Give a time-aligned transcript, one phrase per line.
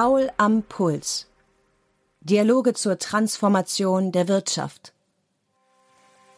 [0.00, 1.26] Paul am Puls.
[2.20, 4.92] Dialoge zur Transformation der Wirtschaft.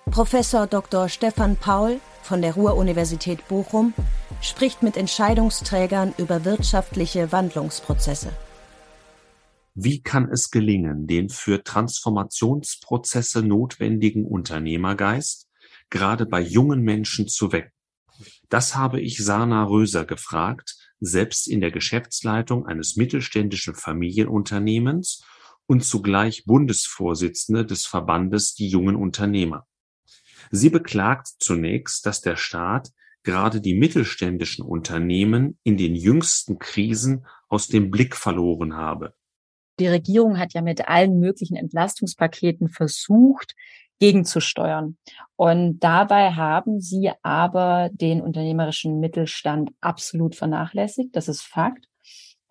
[0.07, 1.11] Professor Dr.
[1.11, 3.93] Stefan Paul von der Ruhr-Universität Bochum
[4.41, 8.33] spricht mit Entscheidungsträgern über wirtschaftliche Wandlungsprozesse.
[9.75, 15.51] Wie kann es gelingen, den für Transformationsprozesse notwendigen Unternehmergeist
[15.91, 17.73] gerade bei jungen Menschen zu wecken?
[18.49, 25.25] Das habe ich Sana Röser gefragt, selbst in der Geschäftsleitung eines mittelständischen Familienunternehmens
[25.67, 29.67] und zugleich Bundesvorsitzende des Verbandes Die jungen Unternehmer.
[30.51, 32.91] Sie beklagt zunächst, dass der Staat
[33.23, 39.15] gerade die mittelständischen Unternehmen in den jüngsten Krisen aus dem Blick verloren habe.
[39.79, 43.55] Die Regierung hat ja mit allen möglichen Entlastungspaketen versucht,
[44.01, 44.97] gegenzusteuern.
[45.37, 51.15] Und dabei haben sie aber den unternehmerischen Mittelstand absolut vernachlässigt.
[51.15, 51.87] Das ist Fakt.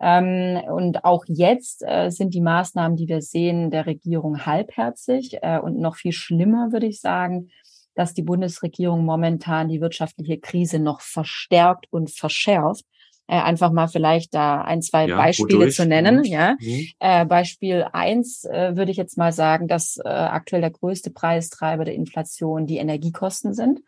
[0.00, 5.58] Ähm, und auch jetzt äh, sind die Maßnahmen, die wir sehen, der Regierung halbherzig äh,
[5.58, 7.50] und noch viel schlimmer, würde ich sagen,
[7.94, 12.86] dass die Bundesregierung momentan die wirtschaftliche Krise noch verstärkt und verschärft
[13.30, 16.18] äh, einfach mal vielleicht da ein, zwei ja, Beispiele zu nennen.
[16.18, 16.24] Mhm.
[16.24, 16.86] Ja, mhm.
[16.98, 21.84] Äh, Beispiel eins äh, würde ich jetzt mal sagen, dass äh, aktuell der größte Preistreiber
[21.84, 23.82] der Inflation die Energiekosten sind.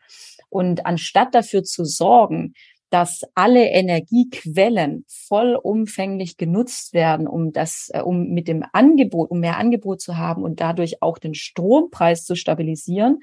[0.48, 2.54] Und anstatt dafür zu sorgen,
[2.90, 9.58] dass alle Energiequellen vollumfänglich genutzt werden, um das, äh, um mit dem Angebot, um mehr
[9.58, 13.18] Angebot zu haben und dadurch auch den Strompreis zu stabilisieren,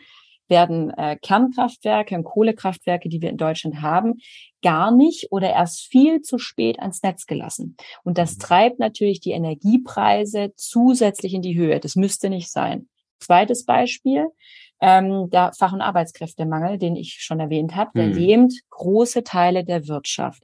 [0.50, 4.16] werden äh, Kernkraftwerke und Kohlekraftwerke, die wir in Deutschland haben,
[4.62, 7.78] gar nicht oder erst viel zu spät ans Netz gelassen.
[8.04, 8.40] Und das mhm.
[8.40, 11.80] treibt natürlich die Energiepreise zusätzlich in die Höhe.
[11.80, 12.90] Das müsste nicht sein.
[13.20, 14.28] Zweites Beispiel,
[14.82, 18.14] ähm, der Fach- und Arbeitskräftemangel, den ich schon erwähnt habe, der mhm.
[18.14, 20.44] lähmt große Teile der Wirtschaft.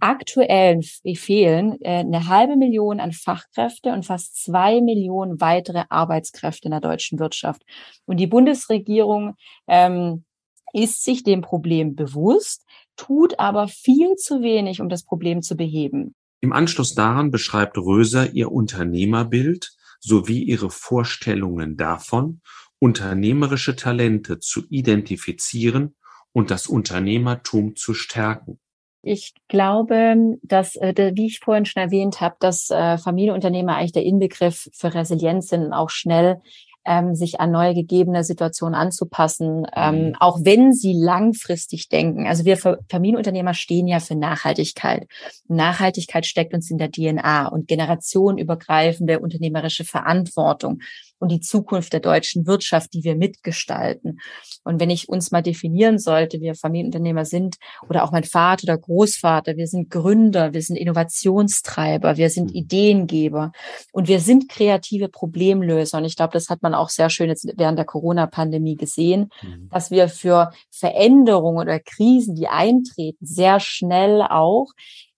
[0.00, 6.72] Aktuell fehlen äh, eine halbe Million an Fachkräfte und fast zwei Millionen weitere Arbeitskräfte in
[6.72, 7.62] der deutschen Wirtschaft.
[8.04, 9.34] Und die Bundesregierung
[9.68, 10.24] ähm,
[10.72, 12.64] ist sich dem Problem bewusst,
[12.96, 16.14] tut aber viel zu wenig, um das Problem zu beheben.
[16.40, 22.40] Im Anschluss daran beschreibt Röser ihr Unternehmerbild sowie ihre Vorstellungen davon,
[22.78, 25.96] unternehmerische Talente zu identifizieren
[26.32, 28.60] und das Unternehmertum zu stärken.
[29.02, 34.04] Ich glaube, dass, äh, wie ich vorhin schon erwähnt habe, dass äh, Familienunternehmer eigentlich der
[34.04, 36.40] Inbegriff für Resilienz sind und auch schnell
[36.84, 40.14] ähm, sich an neue gegebene Situationen anzupassen, ähm, mhm.
[40.18, 42.26] auch wenn sie langfristig denken.
[42.26, 45.06] Also wir Familienunternehmer stehen ja für Nachhaltigkeit.
[45.48, 50.80] Nachhaltigkeit steckt uns in der DNA und generationenübergreifende unternehmerische Verantwortung
[51.18, 54.20] und die Zukunft der deutschen Wirtschaft, die wir mitgestalten.
[54.64, 57.56] Und wenn ich uns mal definieren sollte, wir Familienunternehmer sind
[57.88, 62.56] oder auch mein Vater oder Großvater, wir sind Gründer, wir sind Innovationstreiber, wir sind mhm.
[62.56, 63.52] Ideengeber
[63.92, 65.98] und wir sind kreative Problemlöser.
[65.98, 69.68] Und ich glaube, das hat man auch sehr schön jetzt während der Corona-Pandemie gesehen, mhm.
[69.70, 74.68] dass wir für Veränderungen oder Krisen, die eintreten, sehr schnell auch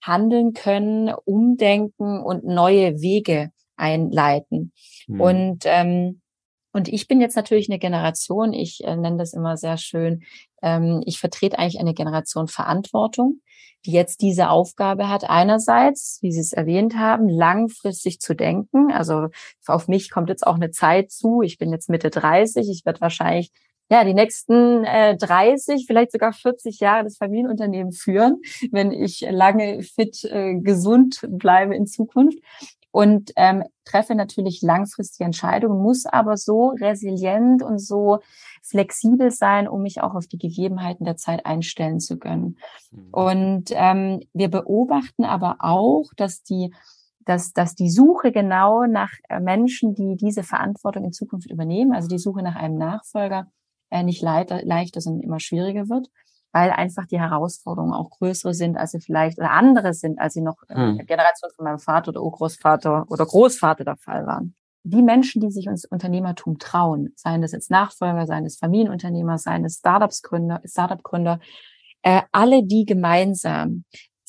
[0.02, 4.72] handeln können, umdenken und neue Wege einleiten.
[5.08, 5.20] Mhm.
[5.20, 6.20] Und ähm,
[6.72, 10.22] und ich bin jetzt natürlich eine Generation, ich äh, nenne das immer sehr schön,
[10.62, 13.40] ähm, ich vertrete eigentlich eine Generation Verantwortung,
[13.84, 18.92] die jetzt diese Aufgabe hat, einerseits, wie Sie es erwähnt haben, langfristig zu denken.
[18.92, 19.28] Also
[19.66, 21.42] auf mich kommt jetzt auch eine Zeit zu.
[21.42, 22.68] Ich bin jetzt Mitte 30.
[22.70, 23.50] Ich werde wahrscheinlich
[23.90, 28.40] ja, die nächsten äh, 30, vielleicht sogar 40 Jahre das Familienunternehmen führen,
[28.70, 32.38] wenn ich lange fit, äh, gesund bleibe in Zukunft
[32.92, 38.18] und ähm, treffe natürlich langfristige Entscheidungen, muss aber so resilient und so
[38.62, 42.58] flexibel sein, um mich auch auf die Gegebenheiten der Zeit einstellen zu können.
[42.90, 43.08] Mhm.
[43.12, 46.72] Und ähm, wir beobachten aber auch, dass die
[47.26, 52.08] dass, dass die Suche genau nach äh, Menschen, die diese Verantwortung in Zukunft übernehmen, also
[52.08, 53.46] die Suche nach einem Nachfolger,
[53.90, 56.10] äh, nicht leichter, leichter, sondern immer schwieriger wird
[56.52, 60.40] weil einfach die Herausforderungen auch größere sind, als sie vielleicht oder andere sind, als sie
[60.40, 64.54] noch in der Generation von meinem Vater oder Urgroßvater oder Großvater der Fall waren.
[64.82, 69.64] Die Menschen, die sich uns Unternehmertum trauen, seien das jetzt Nachfolger, seien es Familienunternehmer, seien
[69.64, 71.38] es Startups-Gründer, Startup-Gründer,
[72.02, 73.84] äh, alle die gemeinsam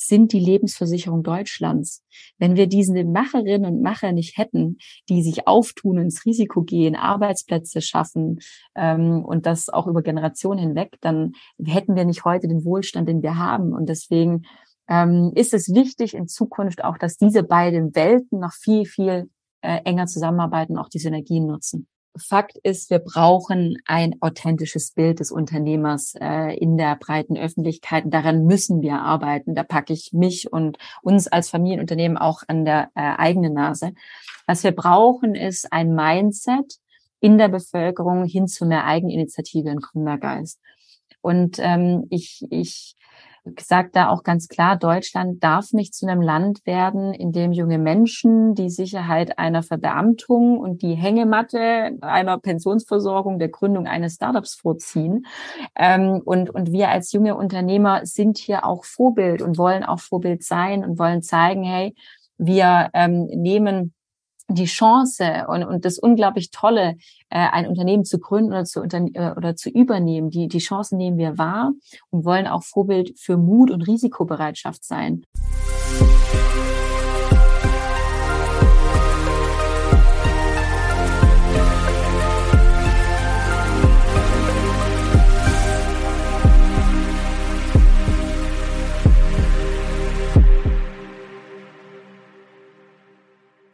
[0.06, 2.04] sind die Lebensversicherung Deutschlands.
[2.38, 4.78] Wenn wir diese Macherinnen und Macher nicht hätten,
[5.08, 8.40] die sich auftun, ins Risiko gehen, Arbeitsplätze schaffen
[8.74, 11.32] ähm, und das auch über Generationen hinweg, dann
[11.64, 13.72] hätten wir nicht heute den Wohlstand, den wir haben.
[13.72, 14.44] Und deswegen
[14.88, 19.30] ähm, ist es wichtig in Zukunft auch, dass diese beiden Welten noch viel, viel
[19.62, 21.86] äh, enger zusammenarbeiten, auch die Synergien nutzen.
[22.16, 28.04] Fakt ist, wir brauchen ein authentisches Bild des Unternehmers äh, in der breiten Öffentlichkeit.
[28.06, 29.54] Daran müssen wir arbeiten.
[29.54, 33.92] Da packe ich mich und uns als Familienunternehmen auch an der äh, eigenen Nase.
[34.46, 36.78] Was wir brauchen, ist ein Mindset
[37.20, 40.60] in der Bevölkerung hin zu mehr Eigeninitiative und Gründergeist.
[41.22, 42.96] Und ähm, ich, ich
[43.58, 47.78] sage da auch ganz klar, Deutschland darf nicht zu einem Land werden, in dem junge
[47.78, 55.26] Menschen die Sicherheit einer Verbeamtung und die Hängematte einer Pensionsversorgung der Gründung eines Startups vorziehen.
[55.74, 60.44] Ähm, und, und wir als junge Unternehmer sind hier auch Vorbild und wollen auch Vorbild
[60.44, 61.94] sein und wollen zeigen, hey,
[62.38, 63.92] wir ähm, nehmen
[64.48, 66.96] die Chance und, und das unglaublich Tolle,
[67.30, 70.98] äh, ein Unternehmen zu gründen oder zu, unter, äh, oder zu übernehmen, die, die Chancen
[70.98, 71.72] nehmen wir wahr
[72.10, 75.24] und wollen auch Vorbild für Mut und Risikobereitschaft sein.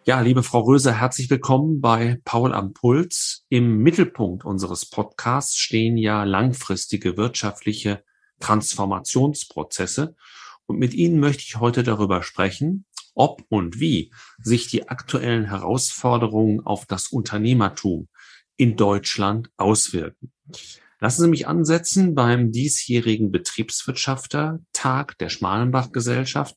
[0.08, 3.44] Ja, liebe Frau Röse, herzlich willkommen bei Paul am Puls.
[3.50, 8.02] Im Mittelpunkt unseres Podcasts stehen ja langfristige wirtschaftliche
[8.40, 10.16] Transformationsprozesse.
[10.64, 16.64] Und mit Ihnen möchte ich heute darüber sprechen, ob und wie sich die aktuellen Herausforderungen
[16.64, 18.08] auf das Unternehmertum
[18.56, 20.32] in Deutschland auswirken.
[21.00, 26.56] Lassen Sie mich ansetzen beim diesjährigen Betriebswirtschafter-Tag der Schmalenbach-Gesellschaft,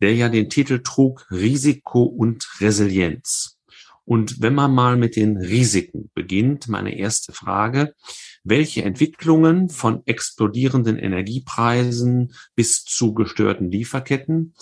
[0.00, 3.58] der ja den Titel trug Risiko und Resilienz.
[4.06, 7.94] Und wenn man mal mit den Risiken beginnt, meine erste Frage,
[8.42, 14.54] welche Entwicklungen von explodierenden Energiepreisen bis zu gestörten Lieferketten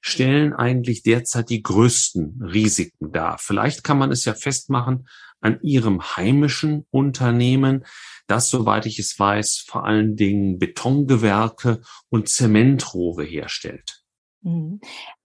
[0.00, 3.38] stellen eigentlich derzeit die größten Risiken dar?
[3.38, 5.08] Vielleicht kann man es ja festmachen
[5.44, 7.84] an Ihrem heimischen Unternehmen,
[8.26, 14.02] das, soweit ich es weiß, vor allen Dingen Betongewerke und Zementrohre herstellt.
[14.40, 14.80] Mhm.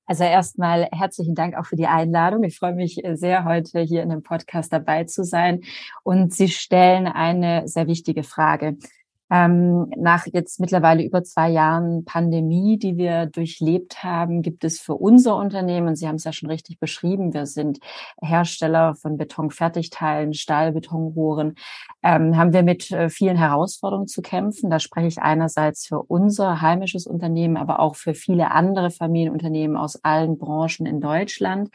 [0.06, 2.44] Also erstmal herzlichen Dank auch für die Einladung.
[2.44, 5.62] Ich freue mich sehr, heute hier in dem Podcast dabei zu sein.
[6.04, 8.76] Und Sie stellen eine sehr wichtige Frage.
[9.32, 14.96] Ähm, nach jetzt mittlerweile über zwei Jahren Pandemie, die wir durchlebt haben, gibt es für
[14.96, 17.80] unser Unternehmen, Sie haben es ja schon richtig beschrieben, wir sind
[18.22, 21.56] Hersteller von Betonfertigteilen, Stahlbetonrohren,
[22.02, 24.70] ähm, haben wir mit äh, vielen Herausforderungen zu kämpfen.
[24.70, 30.04] Da spreche ich einerseits für unser heimisches Unternehmen, aber auch für viele andere Familienunternehmen aus
[30.04, 31.70] allen Branchen in Deutschland.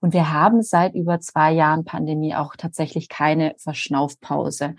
[0.00, 4.76] Und wir haben seit über zwei Jahren Pandemie auch tatsächlich keine Verschnaufpause.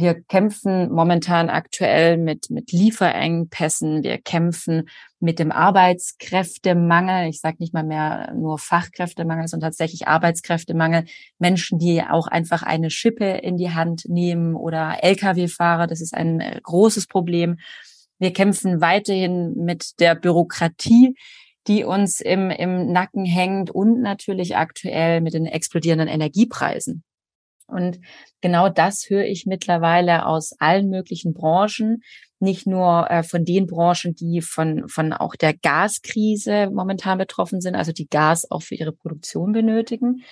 [0.00, 4.04] Wir kämpfen momentan aktuell mit, mit Lieferengpässen.
[4.04, 7.28] Wir kämpfen mit dem Arbeitskräftemangel.
[7.28, 11.06] Ich sage nicht mal mehr nur Fachkräftemangel, sondern tatsächlich Arbeitskräftemangel.
[11.40, 15.88] Menschen, die auch einfach eine Schippe in die Hand nehmen oder Lkw-Fahrer.
[15.88, 17.56] Das ist ein äh, großes Problem.
[18.20, 21.16] Wir kämpfen weiterhin mit der Bürokratie,
[21.66, 27.02] die uns im, im Nacken hängt und natürlich aktuell mit den explodierenden Energiepreisen.
[27.68, 28.00] Und
[28.40, 32.02] genau das höre ich mittlerweile aus allen möglichen Branchen,
[32.40, 37.74] nicht nur äh, von den Branchen, die von, von auch der Gaskrise momentan betroffen sind,
[37.74, 40.22] also die Gas auch für ihre Produktion benötigen.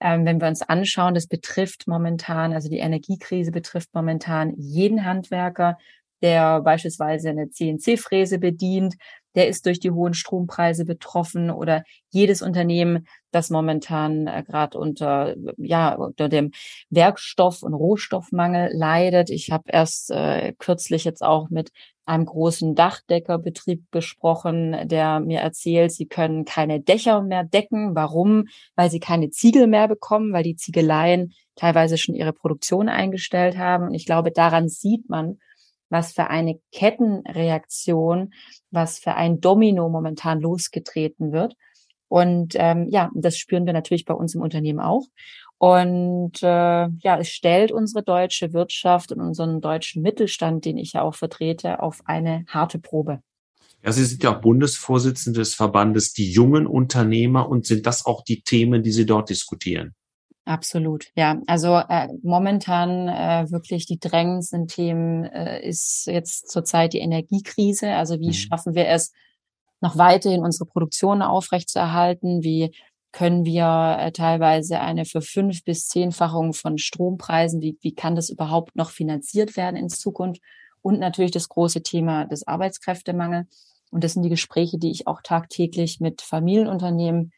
[0.00, 5.76] Ähm, wenn wir uns anschauen, das betrifft momentan, also die Energiekrise betrifft momentan jeden Handwerker,
[6.22, 8.94] der beispielsweise eine CNC-Fräse bedient,
[9.34, 15.36] der ist durch die hohen Strompreise betroffen oder jedes Unternehmen, das momentan äh, gerade unter
[15.58, 16.50] ja unter dem
[16.90, 19.30] Werkstoff- und Rohstoffmangel leidet.
[19.30, 21.70] Ich habe erst äh, kürzlich jetzt auch mit
[22.04, 27.94] einem großen Dachdeckerbetrieb gesprochen, der mir erzählt, sie können keine Dächer mehr decken.
[27.94, 28.46] Warum?
[28.76, 33.88] Weil sie keine Ziegel mehr bekommen, weil die Ziegeleien teilweise schon ihre Produktion eingestellt haben.
[33.88, 35.38] Und ich glaube, daran sieht man,
[35.90, 38.32] was für eine Kettenreaktion,
[38.70, 41.54] was für ein Domino momentan losgetreten wird.
[42.08, 45.04] Und ähm, ja, das spüren wir natürlich bei uns im Unternehmen auch.
[45.58, 51.02] Und äh, ja, es stellt unsere deutsche Wirtschaft und unseren deutschen Mittelstand, den ich ja
[51.02, 53.20] auch vertrete, auf eine harte Probe.
[53.84, 58.22] Ja, Sie sind ja auch Bundesvorsitzende des Verbandes Die jungen Unternehmer und sind das auch
[58.22, 59.94] die Themen, die Sie dort diskutieren?
[60.48, 61.42] Absolut, ja.
[61.46, 67.92] Also äh, momentan äh, wirklich die drängendsten Themen äh, ist jetzt zurzeit die Energiekrise.
[67.92, 68.32] Also wie mhm.
[68.32, 69.12] schaffen wir es,
[69.82, 72.42] noch weiterhin unsere Produktion aufrechtzuerhalten?
[72.42, 72.74] Wie
[73.12, 78.30] können wir äh, teilweise eine für fünf bis zehnfachung von Strompreisen, wie, wie kann das
[78.30, 80.40] überhaupt noch finanziert werden in Zukunft?
[80.80, 83.82] Und natürlich das große Thema des Arbeitskräftemangels.
[83.90, 87.32] Und das sind die Gespräche, die ich auch tagtäglich mit Familienunternehmen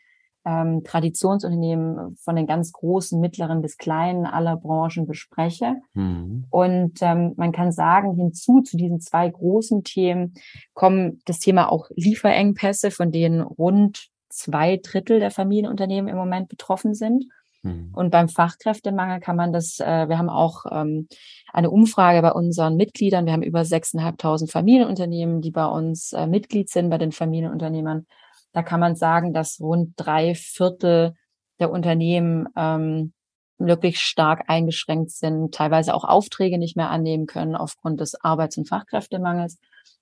[0.45, 5.77] ähm, Traditionsunternehmen von den ganz großen, mittleren bis kleinen aller Branchen bespreche.
[5.95, 6.47] Mhm.
[6.51, 10.35] Und ähm, man kann sagen, hinzu zu diesen zwei großen Themen
[10.75, 16.95] kommen das Thema auch Lieferengpässe, von denen rund zwei Drittel der Familienunternehmen im Moment betroffen
[16.95, 17.27] sind.
[17.63, 17.91] Mhm.
[17.95, 21.09] Und beim Fachkräftemangel kann man das, äh, wir haben auch ähm,
[21.53, 23.27] eine Umfrage bei unseren Mitgliedern.
[23.27, 28.07] Wir haben über 6.500 Familienunternehmen, die bei uns äh, Mitglied sind, bei den Familienunternehmern.
[28.53, 31.15] Da kann man sagen, dass rund drei Viertel
[31.61, 33.13] der Unternehmen ähm,
[33.59, 38.69] wirklich stark eingeschränkt sind, teilweise auch Aufträge nicht mehr annehmen können aufgrund des Arbeits- und
[38.69, 39.59] Fachkräftemangels.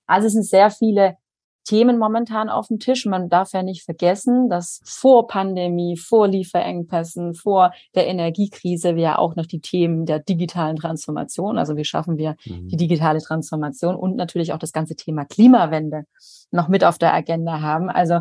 [0.07, 1.17] Also es sind sehr viele
[1.63, 3.05] Themen momentan auf dem Tisch.
[3.05, 9.17] Man darf ja nicht vergessen, dass vor Pandemie, vor Lieferengpässen, vor der Energiekrise wir ja
[9.17, 12.67] auch noch die Themen der digitalen Transformation, also wie schaffen wir mhm.
[12.67, 16.03] die digitale Transformation und natürlich auch das ganze Thema Klimawende
[16.51, 17.89] noch mit auf der Agenda haben.
[17.89, 18.19] Also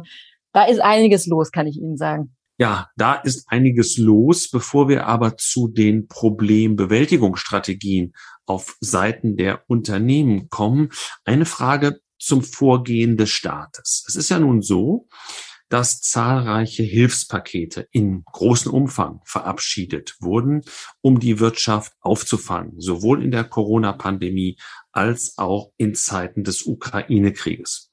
[0.53, 2.35] da ist einiges los, kann ich Ihnen sagen.
[2.61, 8.15] Ja, da ist einiges los, bevor wir aber zu den Problembewältigungsstrategien
[8.47, 10.89] auf Seiten der Unternehmen kommen.
[11.25, 14.05] Eine Frage zum Vorgehen des Staates.
[14.09, 15.09] Es ist ja nun so,
[15.69, 20.63] dass zahlreiche Hilfspakete in großem Umfang verabschiedet wurden,
[21.01, 24.57] um die Wirtschaft aufzufangen, sowohl in der Corona-Pandemie
[24.93, 27.93] als auch in Zeiten des Ukraine-Krieges.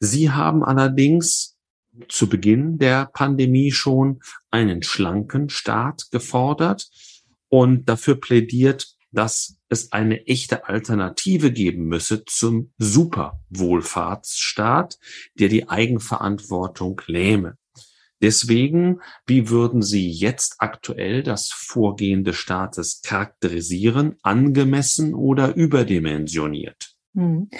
[0.00, 1.56] Sie haben allerdings
[2.08, 4.20] zu Beginn der Pandemie schon
[4.50, 6.90] einen schlanken Staat gefordert
[7.48, 14.98] und dafür plädiert, dass es eine echte Alternative geben müsse zum Superwohlfahrtsstaat,
[15.38, 17.56] der die Eigenverantwortung lähme.
[18.22, 24.16] Deswegen, wie würden Sie jetzt aktuell das Vorgehen des Staates charakterisieren?
[24.22, 26.94] Angemessen oder überdimensioniert?
[27.14, 27.50] Hm.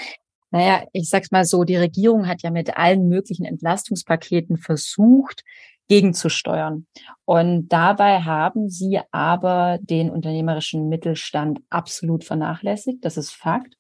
[0.51, 5.45] Naja, ich sag's mal so, die Regierung hat ja mit allen möglichen Entlastungspaketen versucht,
[5.89, 6.87] gegenzusteuern.
[7.25, 13.05] Und dabei haben sie aber den unternehmerischen Mittelstand absolut vernachlässigt.
[13.05, 13.75] Das ist Fakt.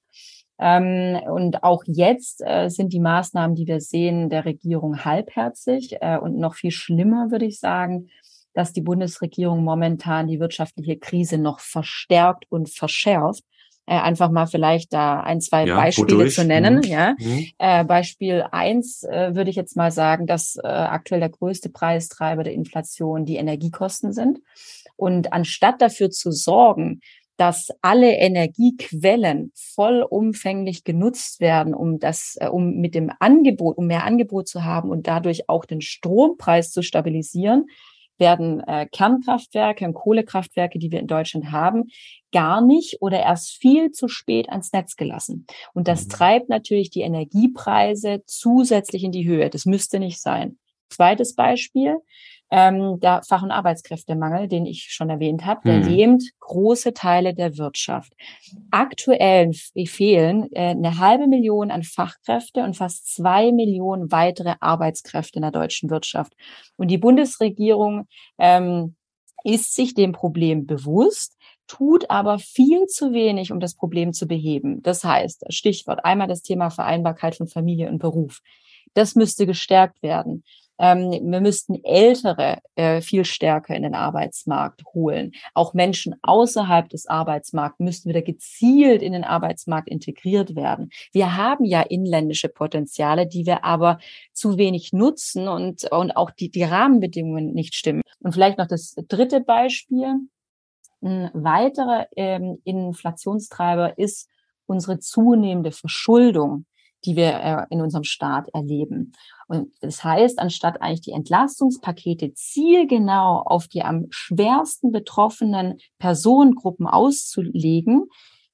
[0.59, 6.17] Ähm, und auch jetzt äh, sind die Maßnahmen, die wir sehen, der Regierung halbherzig äh,
[6.17, 8.09] und noch viel schlimmer, würde ich sagen,
[8.55, 13.45] dass die Bundesregierung momentan die wirtschaftliche Krise noch verstärkt und verschärft
[13.87, 16.77] äh, einfach mal vielleicht da ein, zwei ja, Beispiele zu nennen.
[16.77, 16.83] Mhm.
[16.83, 17.15] Ja.
[17.19, 17.47] Mhm.
[17.59, 22.43] Äh, Beispiel eins äh, würde ich jetzt mal sagen, dass äh, aktuell der größte Preistreiber
[22.43, 24.41] der Inflation die Energiekosten sind.
[24.97, 27.01] Und anstatt dafür zu sorgen,
[27.37, 34.05] dass alle Energiequellen vollumfänglich genutzt werden, um das, äh, um mit dem Angebot, um mehr
[34.05, 37.67] Angebot zu haben und dadurch auch den Strompreis zu stabilisieren,
[38.19, 41.85] werden äh, Kernkraftwerke und Kohlekraftwerke, die wir in Deutschland haben,
[42.33, 45.47] gar nicht oder erst viel zu spät ans Netz gelassen.
[45.75, 46.11] Und das mhm.
[46.11, 49.51] treibt natürlich die Energiepreise zusätzlich in die Höhe.
[49.51, 50.59] Das müsste nicht sein.
[50.89, 51.97] Zweites Beispiel,
[52.51, 55.89] ähm, der Fach- und Arbeitskräftemangel, den ich schon erwähnt habe, der mhm.
[55.89, 58.13] lähmt große Teile der Wirtschaft.
[58.71, 65.43] Aktuell fehlen äh, eine halbe Million an Fachkräfte und fast zwei Millionen weitere Arbeitskräfte in
[65.43, 66.35] der deutschen Wirtschaft.
[66.77, 68.07] Und die Bundesregierung
[68.39, 68.95] ähm,
[69.43, 71.37] ist sich dem Problem bewusst,
[71.67, 74.83] tut aber viel zu wenig, um das Problem zu beheben.
[74.83, 78.41] Das heißt, Stichwort einmal das Thema Vereinbarkeit von Familie und Beruf.
[78.95, 80.45] Das müsste gestärkt werden.
[80.79, 85.33] Ähm, wir müssten Ältere äh, viel stärker in den Arbeitsmarkt holen.
[85.55, 90.91] Auch Menschen außerhalb des Arbeitsmarkts müssten wieder gezielt in den Arbeitsmarkt integriert werden.
[91.13, 93.99] Wir haben ja inländische Potenziale, die wir aber
[94.33, 98.03] zu wenig nutzen und, und auch die, die Rahmenbedingungen nicht stimmen.
[98.21, 100.15] Und vielleicht noch das dritte Beispiel.
[101.03, 104.29] Ein weiterer ähm, Inflationstreiber ist
[104.67, 106.65] unsere zunehmende Verschuldung
[107.05, 109.13] die wir äh, in unserem Staat erleben.
[109.49, 118.07] Und das heißt, anstatt eigentlich die Entlastungspakete zielgenau auf die am schwersten betroffenen Personengruppen auszulegen,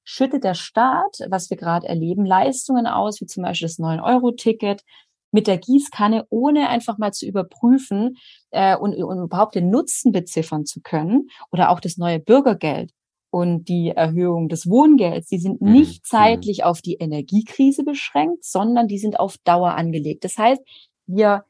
[0.03, 4.83] schüttet der Staat, was wir gerade erleben, Leistungen aus, wie zum Beispiel das 9-Euro-Ticket,
[5.31, 8.17] mit der Gießkanne, ohne einfach mal zu überprüfen
[8.51, 12.91] äh, und, und überhaupt den Nutzen beziffern zu können oder auch das neue Bürgergeld
[13.33, 16.07] und die Erhöhung des Wohngelds, die sind mhm, nicht mhm.
[16.17, 20.23] zeitlich auf die Energiekrise beschränkt, sondern die sind auf Dauer angelegt.
[20.23, 20.61] Das heißt,
[21.07, 21.43] wir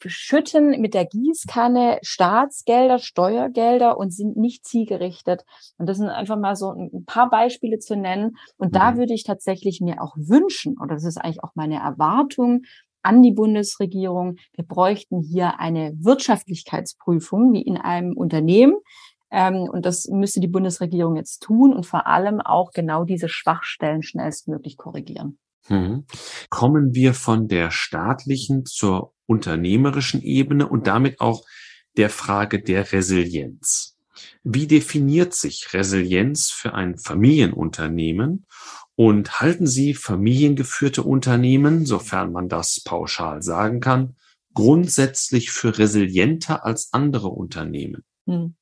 [0.00, 5.44] verschütten mit der Gießkanne Staatsgelder, Steuergelder und sind nicht zielgerichtet.
[5.78, 8.36] Und das sind einfach mal so ein paar Beispiele zu nennen.
[8.58, 8.98] Und da mhm.
[8.98, 12.62] würde ich tatsächlich mir auch wünschen, oder das ist eigentlich auch meine Erwartung
[13.02, 18.74] an die Bundesregierung, wir bräuchten hier eine Wirtschaftlichkeitsprüfung wie in einem Unternehmen.
[19.30, 24.02] Ähm, und das müsste die Bundesregierung jetzt tun und vor allem auch genau diese Schwachstellen
[24.02, 25.38] schnellstmöglich korrigieren.
[25.66, 26.04] Hm.
[26.48, 31.42] Kommen wir von der staatlichen zur unternehmerischen Ebene und damit auch
[31.96, 33.96] der Frage der Resilienz.
[34.44, 38.46] Wie definiert sich Resilienz für ein Familienunternehmen?
[38.98, 44.16] Und halten Sie familiengeführte Unternehmen, sofern man das pauschal sagen kann,
[44.54, 48.04] grundsätzlich für resilienter als andere Unternehmen?
[48.26, 48.54] Hm.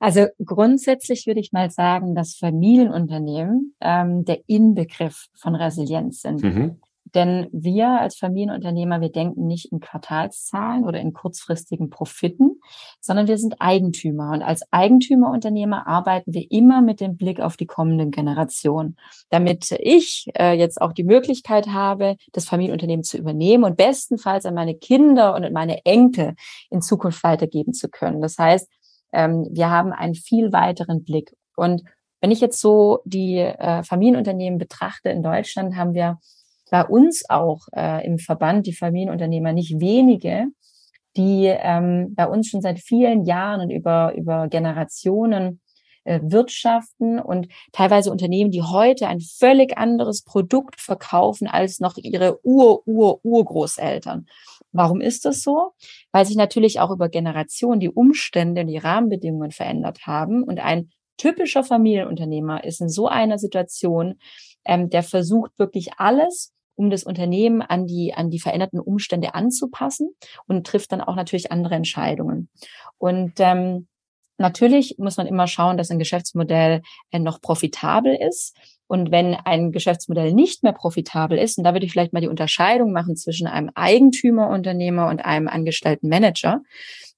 [0.00, 6.42] Also grundsätzlich würde ich mal sagen, dass Familienunternehmen ähm, der Inbegriff von Resilienz sind.
[6.42, 6.80] Mhm.
[7.14, 12.60] Denn wir als Familienunternehmer, wir denken nicht in Quartalszahlen oder in kurzfristigen Profiten,
[13.00, 14.30] sondern wir sind Eigentümer.
[14.32, 18.96] Und als Eigentümerunternehmer arbeiten wir immer mit dem Blick auf die kommenden Generationen,
[19.28, 24.54] damit ich äh, jetzt auch die Möglichkeit habe, das Familienunternehmen zu übernehmen und bestenfalls an
[24.54, 26.34] meine Kinder und meine Enkel
[26.70, 28.20] in Zukunft weitergeben zu können.
[28.20, 28.68] Das heißt,
[29.12, 31.34] ähm, wir haben einen viel weiteren Blick.
[31.56, 31.82] Und
[32.20, 36.18] wenn ich jetzt so die äh, Familienunternehmen betrachte in Deutschland, haben wir
[36.70, 40.46] bei uns auch äh, im Verband die Familienunternehmer nicht wenige,
[41.16, 45.60] die ähm, bei uns schon seit vielen Jahren und über, über Generationen
[46.04, 52.40] äh, wirtschaften und teilweise Unternehmen, die heute ein völlig anderes Produkt verkaufen als noch ihre
[52.44, 54.26] Ur-Ur-Urgroßeltern.
[54.72, 55.72] Warum ist das so?
[56.12, 60.90] Weil sich natürlich auch über Generationen die Umstände und die Rahmenbedingungen verändert haben und ein
[61.16, 64.18] typischer Familienunternehmer ist in so einer Situation,
[64.64, 70.14] ähm, der versucht wirklich alles, um das Unternehmen an die, an die veränderten Umstände anzupassen
[70.46, 72.48] und trifft dann auch natürlich andere Entscheidungen.
[72.96, 73.86] Und ähm,
[74.40, 76.80] Natürlich muss man immer schauen, dass ein Geschäftsmodell
[77.10, 78.56] äh, noch profitabel ist.
[78.86, 82.28] Und wenn ein Geschäftsmodell nicht mehr profitabel ist, und da würde ich vielleicht mal die
[82.28, 86.62] Unterscheidung machen zwischen einem Eigentümerunternehmer und einem angestellten Manager.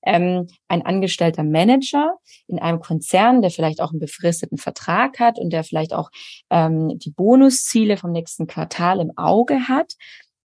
[0.05, 2.15] Ähm, ein angestellter Manager
[2.49, 6.11] in einem Konzern, der vielleicht auch einen befristeten Vertrag hat und der vielleicht auch
[6.51, 9.95] ähm, die Bonusziele vom nächsten Quartal im Auge hat,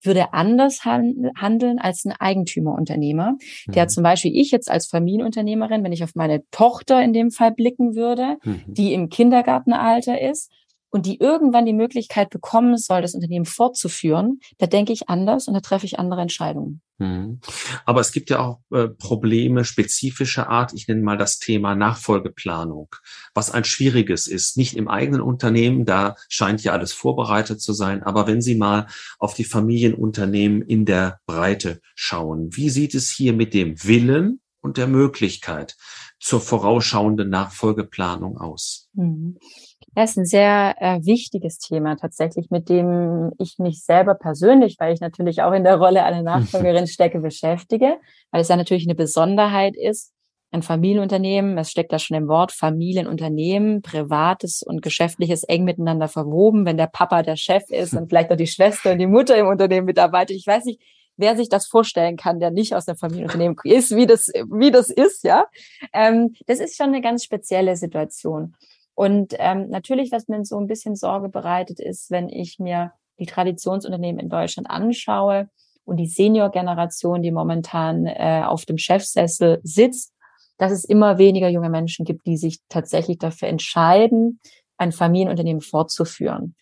[0.07, 3.37] würde anders handeln als ein Eigentümerunternehmer,
[3.67, 3.89] der mhm.
[3.89, 7.95] zum Beispiel ich jetzt als Familienunternehmerin, wenn ich auf meine Tochter in dem Fall blicken
[7.95, 8.63] würde, mhm.
[8.67, 10.51] die im Kindergartenalter ist
[10.97, 15.53] und die irgendwann die Möglichkeit bekommen soll, das Unternehmen fortzuführen, da denke ich anders und
[15.53, 16.81] da treffe ich andere Entscheidungen.
[16.97, 17.41] Mhm.
[17.85, 20.73] Aber es gibt ja auch äh, Probleme spezifischer Art.
[20.73, 22.89] Ich nenne mal das Thema Nachfolgeplanung,
[23.35, 24.57] was ein schwieriges ist.
[24.57, 28.03] Nicht im eigenen Unternehmen, da scheint ja alles vorbereitet zu sein.
[28.03, 28.87] Aber wenn Sie mal
[29.19, 34.79] auf die Familienunternehmen in der Breite schauen, wie sieht es hier mit dem Willen und
[34.79, 35.77] der Möglichkeit
[36.19, 38.89] zur vorausschauenden Nachfolgeplanung aus?
[38.95, 39.37] Mhm.
[39.97, 44.93] Das ist ein sehr äh, wichtiges Thema tatsächlich, mit dem ich mich selber persönlich, weil
[44.93, 47.97] ich natürlich auch in der Rolle einer Nachfolgerin stecke, beschäftige,
[48.31, 50.13] weil es ja natürlich eine Besonderheit ist,
[50.51, 56.67] ein Familienunternehmen, es steckt da schon im Wort Familienunternehmen, privates und geschäftliches eng miteinander verwoben.
[56.67, 59.47] Wenn der Papa der Chef ist und vielleicht auch die Schwester und die Mutter im
[59.47, 60.83] Unternehmen mitarbeitet, ich weiß nicht,
[61.17, 64.91] wer sich das vorstellen kann, der nicht aus einem Familienunternehmen ist, wie das, wie das
[64.91, 65.47] ist, ja.
[65.95, 68.55] Ähm, das ist schon eine ganz spezielle Situation.
[68.97, 73.27] Und ähm, natürlich, was mir so ein bisschen Sorge bereitet, ist, wenn ich mir die
[73.27, 75.51] Traditionsunternehmen in Deutschland anschaue
[75.85, 80.15] und die Senior-Generation, die momentan äh, auf dem Chefsessel sitzt,
[80.57, 84.41] dass es immer weniger junge Menschen gibt, die sich tatsächlich dafür entscheiden,
[84.79, 86.55] ein Familienunternehmen fortzuführen.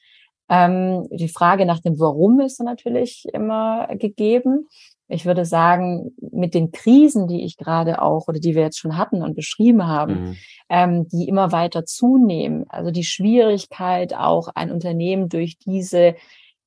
[0.48, 4.66] Ähm, die Frage nach dem Warum ist natürlich immer gegeben
[5.08, 8.96] ich würde sagen, mit den Krisen, die ich gerade auch oder die wir jetzt schon
[8.96, 10.36] hatten und beschrieben haben, mhm.
[10.68, 12.64] ähm, die immer weiter zunehmen.
[12.68, 16.14] Also die Schwierigkeit, auch ein Unternehmen durch diese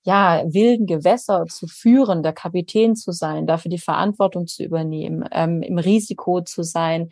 [0.07, 5.61] ja, wilden Gewässer zu führen, der Kapitän zu sein, dafür die Verantwortung zu übernehmen, ähm,
[5.61, 7.09] im Risiko zu sein.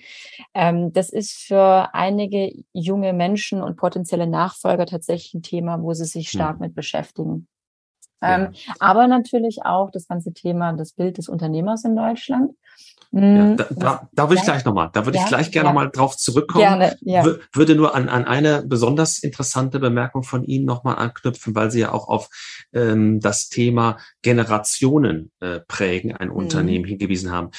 [0.53, 6.05] Ähm, das ist für einige junge Menschen und potenzielle Nachfolger tatsächlich ein Thema, wo sie
[6.05, 6.67] sich stark mhm.
[6.67, 7.49] mit beschäftigen.
[8.21, 12.51] Ähm, Aber natürlich auch das ganze Thema, das Bild des Unternehmers in Deutschland.
[13.11, 15.67] Ja, hm, da, da, da würde ich gleich nochmal, da würde ja, ich gleich gerne
[15.69, 15.73] ja.
[15.73, 16.63] nochmal drauf zurückkommen.
[16.63, 17.23] Gerne, ja.
[17.53, 21.93] Würde nur an, an eine besonders interessante Bemerkung von Ihnen nochmal anknüpfen, weil Sie ja
[21.93, 22.29] auch auf
[22.73, 26.35] ähm, das Thema Generationen äh, prägen ein mhm.
[26.35, 27.51] Unternehmen hingewiesen haben.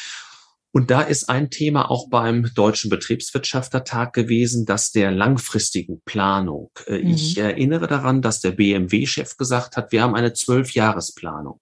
[0.76, 6.70] Und da ist ein Thema auch beim Deutschen Betriebswirtschaftertag gewesen, dass der langfristigen Planung.
[6.86, 7.14] Äh, mhm.
[7.14, 11.60] Ich erinnere daran, dass der BMW-Chef gesagt hat, wir haben eine Zwölfjahresplanung.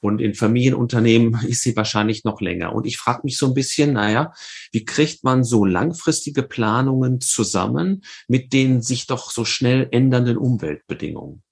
[0.00, 2.74] Und in Familienunternehmen ist sie wahrscheinlich noch länger.
[2.74, 4.32] Und ich frage mich so ein bisschen, naja,
[4.72, 11.44] wie kriegt man so langfristige Planungen zusammen mit den sich doch so schnell ändernden Umweltbedingungen?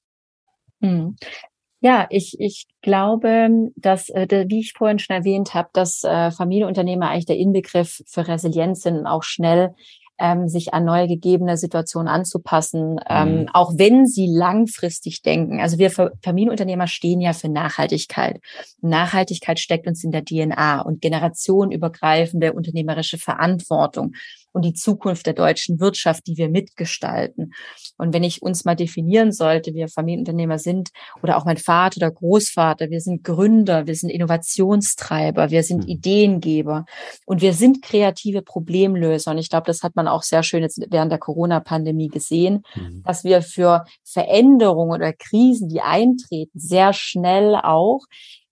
[1.80, 7.08] Ja, ich, ich glaube, dass, äh, wie ich vorhin schon erwähnt habe, dass äh, Familienunternehmer
[7.08, 9.74] eigentlich der Inbegriff für Resilienz sind und auch schnell
[10.20, 13.48] ähm, sich an neue gegebene Situationen anzupassen, ähm, mhm.
[13.54, 15.60] auch wenn sie langfristig denken.
[15.60, 18.40] Also wir Familienunternehmer stehen ja für Nachhaltigkeit.
[18.82, 24.12] Nachhaltigkeit steckt uns in der DNA und generationenübergreifende unternehmerische Verantwortung
[24.52, 27.52] und die Zukunft der deutschen Wirtschaft, die wir mitgestalten.
[27.98, 30.90] Und wenn ich uns mal definieren sollte, wir Familienunternehmer sind
[31.22, 35.90] oder auch mein Vater oder Großvater, wir sind Gründer, wir sind Innovationstreiber, wir sind mhm.
[35.90, 36.84] Ideengeber
[37.26, 39.30] und wir sind kreative Problemlöser.
[39.30, 43.02] Und ich glaube, das hat man auch sehr schön jetzt während der Corona-Pandemie gesehen, mhm.
[43.04, 48.00] dass wir für Veränderungen oder Krisen, die eintreten, sehr schnell auch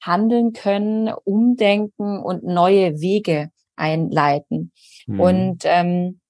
[0.01, 4.73] handeln können, umdenken und neue Wege einleiten.
[5.07, 5.21] Mhm.
[5.21, 6.21] Und ähm,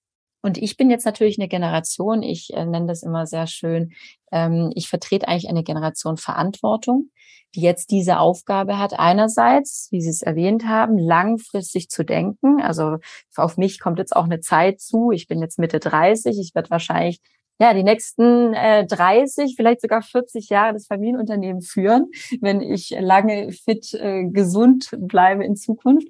[0.41, 3.93] und ich bin jetzt natürlich eine Generation, ich äh, nenne das immer sehr schön,
[4.31, 7.11] ähm, ich vertrete eigentlich eine Generation Verantwortung,
[7.55, 12.61] die jetzt diese Aufgabe hat, einerseits, wie Sie es erwähnt haben, langfristig zu denken.
[12.61, 12.99] Also
[13.37, 15.11] auf mich kommt jetzt auch eine Zeit zu.
[15.11, 16.39] Ich bin jetzt Mitte 30.
[16.39, 17.21] Ich werde wahrscheinlich
[17.61, 22.07] ja, die nächsten äh, 30, vielleicht sogar 40 Jahre das Familienunternehmen führen,
[22.41, 26.07] wenn ich lange fit, äh, gesund bleibe in Zukunft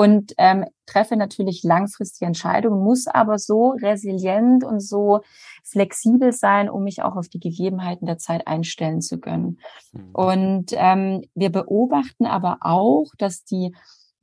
[0.00, 5.20] und ähm, treffe natürlich langfristige Entscheidungen, muss aber so resilient und so
[5.62, 9.58] flexibel sein, um mich auch auf die Gegebenheiten der Zeit einstellen zu können.
[9.92, 10.10] Mhm.
[10.14, 13.74] Und ähm, wir beobachten aber auch, dass die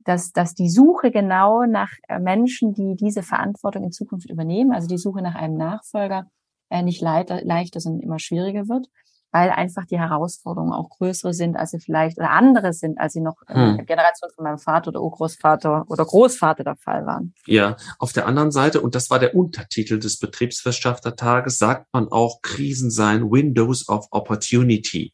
[0.04, 4.88] dass, dass die Suche genau nach äh, Menschen, die diese Verantwortung in Zukunft übernehmen, also
[4.88, 6.26] die Suche nach einem Nachfolger,
[6.70, 8.88] äh, nicht leichter, leichter, sondern immer schwieriger wird
[9.30, 13.20] weil einfach die Herausforderungen auch größere sind, als sie vielleicht oder andere sind, als sie
[13.20, 13.76] noch in hm.
[13.76, 17.34] der Generation von meinem Vater oder Urgroßvater oder Großvater der Fall waren.
[17.46, 22.40] Ja, auf der anderen Seite, und das war der Untertitel des Betriebswirtschaftertages, sagt man auch,
[22.42, 25.12] Krisen seien Windows of Opportunity.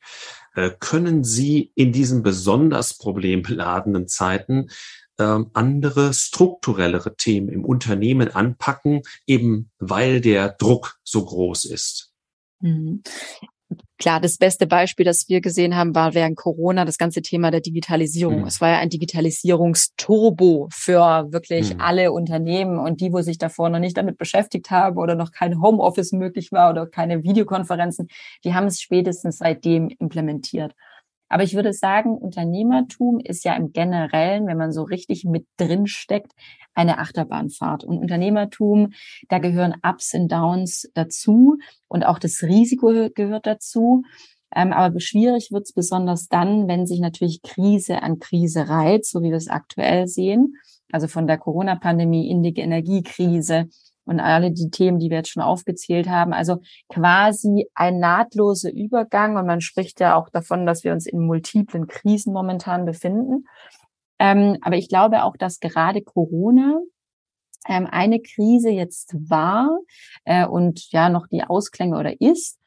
[0.55, 4.69] Äh, können Sie in diesen besonders problembeladenen Zeiten
[5.19, 12.13] ähm, andere strukturellere Themen im Unternehmen anpacken, eben weil der Druck so groß ist?
[13.99, 17.61] Klar, das beste Beispiel, das wir gesehen haben, war während Corona das ganze Thema der
[17.61, 18.41] Digitalisierung.
[18.41, 18.47] Mhm.
[18.47, 21.81] Es war ja ein Digitalisierungsturbo für wirklich mhm.
[21.81, 25.63] alle Unternehmen und die, wo sich davor noch nicht damit beschäftigt haben oder noch kein
[25.63, 28.09] Homeoffice möglich war oder keine Videokonferenzen,
[28.45, 30.75] die haben es spätestens seitdem implementiert.
[31.29, 35.87] Aber ich würde sagen, Unternehmertum ist ja im Generellen, wenn man so richtig mit drin
[35.87, 36.33] steckt,
[36.75, 37.85] eine Achterbahnfahrt.
[37.85, 38.93] Und Unternehmertum,
[39.29, 41.57] da gehören Ups und Downs dazu
[41.89, 44.03] und auch das Risiko gehört dazu.
[44.55, 49.23] Ähm, aber schwierig wird es besonders dann, wenn sich natürlich Krise an Krise reiht, so
[49.23, 50.55] wie wir es aktuell sehen.
[50.93, 53.69] Also von der Corona-Pandemie in die Energiekrise,
[54.05, 56.33] und alle die Themen, die wir jetzt schon aufgezählt haben.
[56.33, 59.37] Also quasi ein nahtloser Übergang.
[59.37, 63.47] Und man spricht ja auch davon, dass wir uns in multiplen Krisen momentan befinden.
[64.19, 66.81] Ähm, aber ich glaube auch, dass gerade Corona
[67.67, 69.71] ähm, eine Krise jetzt war
[70.25, 72.59] äh, und ja noch die Ausklänge oder ist,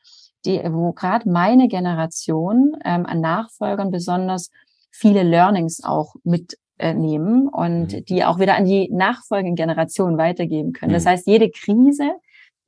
[0.46, 4.50] die, wo gerade meine Generation ähm, an Nachfolgern besonders
[4.92, 8.06] viele Learnings auch mit äh, nehmen und mhm.
[8.06, 10.92] die auch wieder an die nachfolgenden Generationen weitergeben können.
[10.92, 10.96] Mhm.
[10.96, 12.12] Das heißt, jede Krise,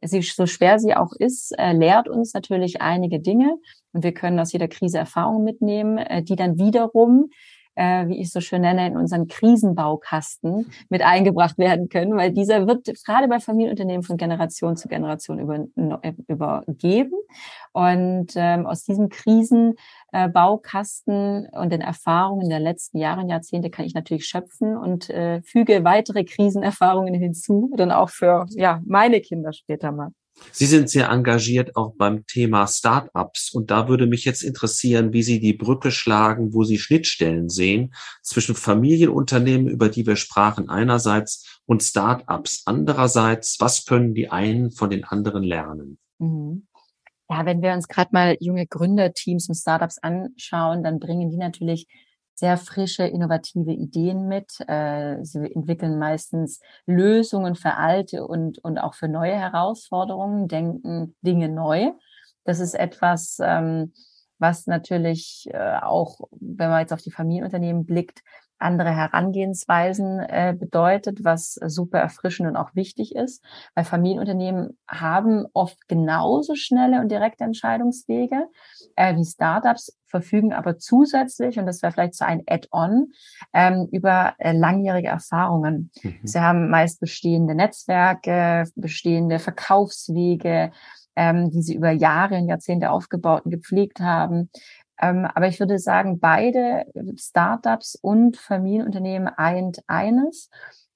[0.01, 3.57] so schwer sie auch ist, äh, lehrt uns natürlich einige Dinge
[3.93, 7.29] und wir können aus jeder Krise Erfahrungen mitnehmen, äh, die dann wiederum
[7.79, 12.67] äh, wie ich so schön nenne, in unseren Krisenbaukasten mit eingebracht werden können, weil dieser
[12.67, 15.65] wird gerade bei Familienunternehmen von Generation zu Generation über,
[16.01, 17.13] äh, übergeben.
[17.71, 23.85] Und ähm, aus diesem Krisenbaukasten äh, und den Erfahrungen der letzten Jahre und Jahrzehnte kann
[23.85, 29.53] ich natürlich schöpfen und äh, füge weitere Krisenerfahrungen hinzu, dann auch für ja meine Kinder
[29.53, 30.09] später mal.
[30.51, 35.23] Sie sind sehr engagiert auch beim Thema Startups und da würde mich jetzt interessieren, wie
[35.23, 41.61] Sie die Brücke schlagen, wo Sie Schnittstellen sehen zwischen Familienunternehmen, über die wir sprachen einerseits
[41.65, 43.57] und Startups andererseits.
[43.59, 45.97] Was können die einen von den anderen lernen?
[46.17, 46.67] Mhm.
[47.29, 51.87] Ja, wenn wir uns gerade mal junge Gründerteams und Startups anschauen, dann bringen die natürlich
[52.39, 54.53] sehr frische, innovative Ideen mit.
[54.67, 61.49] Äh, sie entwickeln meistens Lösungen für alte und, und auch für neue Herausforderungen, denken Dinge
[61.49, 61.91] neu.
[62.45, 63.91] Das ist etwas, ähm,
[64.37, 68.21] was natürlich äh, auch, wenn man jetzt auf die Familienunternehmen blickt,
[68.59, 73.43] andere Herangehensweisen äh, bedeutet, was super erfrischend und auch wichtig ist,
[73.75, 78.47] weil Familienunternehmen haben oft genauso schnelle und direkte Entscheidungswege
[78.95, 83.11] äh, wie Startups, verfügen aber zusätzlich, und das wäre vielleicht so ein Add-on,
[83.53, 85.91] ähm, über äh, langjährige Erfahrungen.
[86.01, 86.19] Mhm.
[86.23, 90.71] Sie haben meist bestehende Netzwerke, bestehende Verkaufswege,
[91.15, 94.49] ähm, die sie über Jahre und Jahrzehnte aufgebaut und gepflegt haben.
[95.01, 96.85] Ähm, aber ich würde sagen, beide
[97.15, 100.49] Startups und Familienunternehmen eint eines,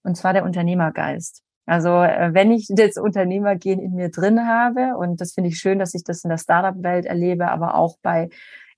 [0.03, 1.41] und zwar der Unternehmergeist.
[1.65, 5.79] Also äh, wenn ich das Unternehmergehen in mir drin habe, und das finde ich schön,
[5.79, 8.29] dass ich das in der Startup-Welt erlebe, aber auch bei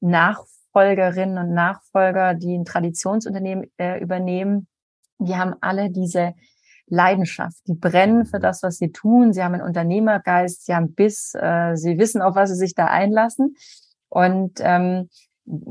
[0.02, 4.68] Nachfolgerinnen und Nachfolger, die ein Traditionsunternehmen äh, übernehmen,
[5.18, 6.36] die haben alle diese
[6.88, 7.58] Leidenschaft.
[7.68, 9.34] Die brennen für das, was sie tun.
[9.34, 12.86] Sie haben einen Unternehmergeist, sie haben Biss, äh, sie wissen, auf was sie sich da
[12.86, 13.56] einlassen.
[14.16, 15.10] Und ähm,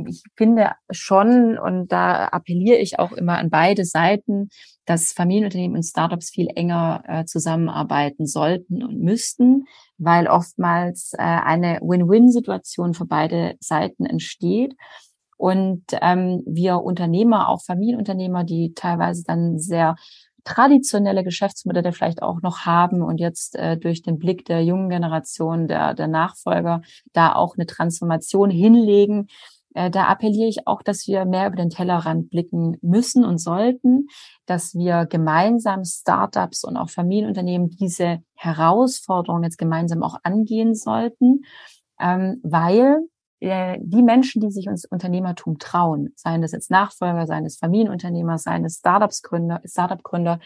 [0.06, 4.50] ich finde schon, und da appelliere ich auch immer an beide Seiten,
[4.84, 9.64] dass Familienunternehmen und Startups viel enger äh, zusammenarbeiten sollten und müssten,
[9.96, 14.74] weil oftmals äh, eine Win-Win-Situation für beide Seiten entsteht.
[15.38, 19.96] Und ähm, wir Unternehmer, auch Familienunternehmer, die teilweise dann sehr
[20.44, 25.68] traditionelle Geschäftsmodelle vielleicht auch noch haben und jetzt äh, durch den Blick der jungen Generation,
[25.68, 29.28] der, der Nachfolger, da auch eine Transformation hinlegen,
[29.74, 34.06] äh, da appelliere ich auch, dass wir mehr über den Tellerrand blicken müssen und sollten,
[34.46, 41.42] dass wir gemeinsam Startups und auch Familienunternehmen diese Herausforderung jetzt gemeinsam auch angehen sollten,
[42.00, 43.00] ähm, weil
[43.40, 48.64] die Menschen, die sich uns Unternehmertum trauen, seien das jetzt Nachfolger, seien es Familienunternehmer, seien
[48.64, 50.40] es Startups-Gründer, Startup-Gründer,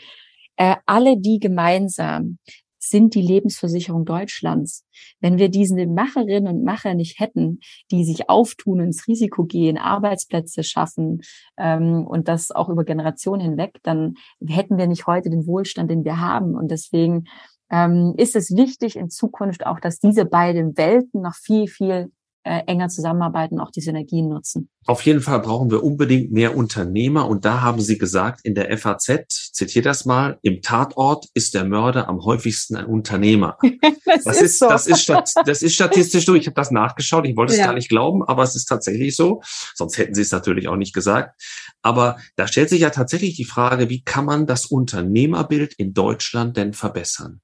[0.56, 2.38] äh, alle die gemeinsam
[2.80, 4.84] sind die Lebensversicherung Deutschlands.
[5.20, 10.62] Wenn wir diese Macherinnen und Macher nicht hätten, die sich auftun, ins Risiko gehen, Arbeitsplätze
[10.62, 11.20] schaffen
[11.56, 14.14] ähm, und das auch über Generationen hinweg, dann
[14.46, 16.54] hätten wir nicht heute den Wohlstand, den wir haben.
[16.54, 17.24] Und deswegen
[17.70, 22.10] ähm, ist es wichtig in Zukunft auch, dass diese beiden Welten noch viel, viel
[22.48, 24.70] äh, enger zusammenarbeiten, auch die Synergien nutzen.
[24.86, 27.28] Auf jeden Fall brauchen wir unbedingt mehr Unternehmer.
[27.28, 31.66] Und da haben Sie gesagt, in der FAZ, zitiert das mal, im Tatort ist der
[31.66, 33.58] Mörder am häufigsten ein Unternehmer.
[34.06, 34.68] das, das, ist, so.
[34.68, 35.12] das, ist,
[35.44, 36.34] das ist statistisch so.
[36.34, 37.26] Ich habe das nachgeschaut.
[37.26, 37.66] Ich wollte es ja.
[37.66, 39.42] gar nicht glauben, aber es ist tatsächlich so.
[39.74, 41.38] Sonst hätten Sie es natürlich auch nicht gesagt.
[41.82, 46.56] Aber da stellt sich ja tatsächlich die Frage, wie kann man das Unternehmerbild in Deutschland
[46.56, 47.42] denn verbessern?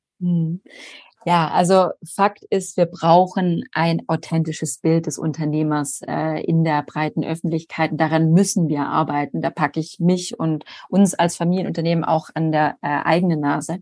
[1.26, 7.24] Ja, also Fakt ist, wir brauchen ein authentisches Bild des Unternehmers äh, in der breiten
[7.24, 7.92] Öffentlichkeit.
[7.94, 9.40] Daran müssen wir arbeiten.
[9.40, 13.78] Da packe ich mich und uns als Familienunternehmen auch an der äh, eigenen Nase.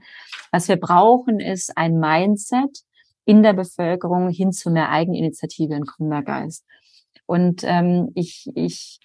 [0.53, 2.85] Was wir brauchen, ist ein Mindset
[3.25, 6.65] in der Bevölkerung hin zu mehr Eigeninitiative und Gründergeist.
[7.27, 9.01] Und ähm, ich, ich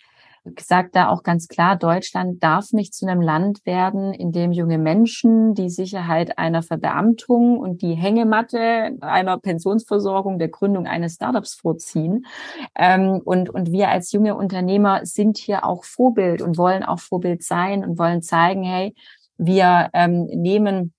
[0.60, 4.78] sagt da auch ganz klar, Deutschland darf nicht zu einem Land werden, in dem junge
[4.78, 12.26] Menschen die Sicherheit einer Verbeamtung und die Hängematte einer Pensionsversorgung der Gründung eines Startups vorziehen.
[12.76, 17.44] Ähm, und, und wir als junge Unternehmer sind hier auch Vorbild und wollen auch Vorbild
[17.44, 18.94] sein und wollen zeigen, hey,
[19.38, 20.94] wir ähm, nehmen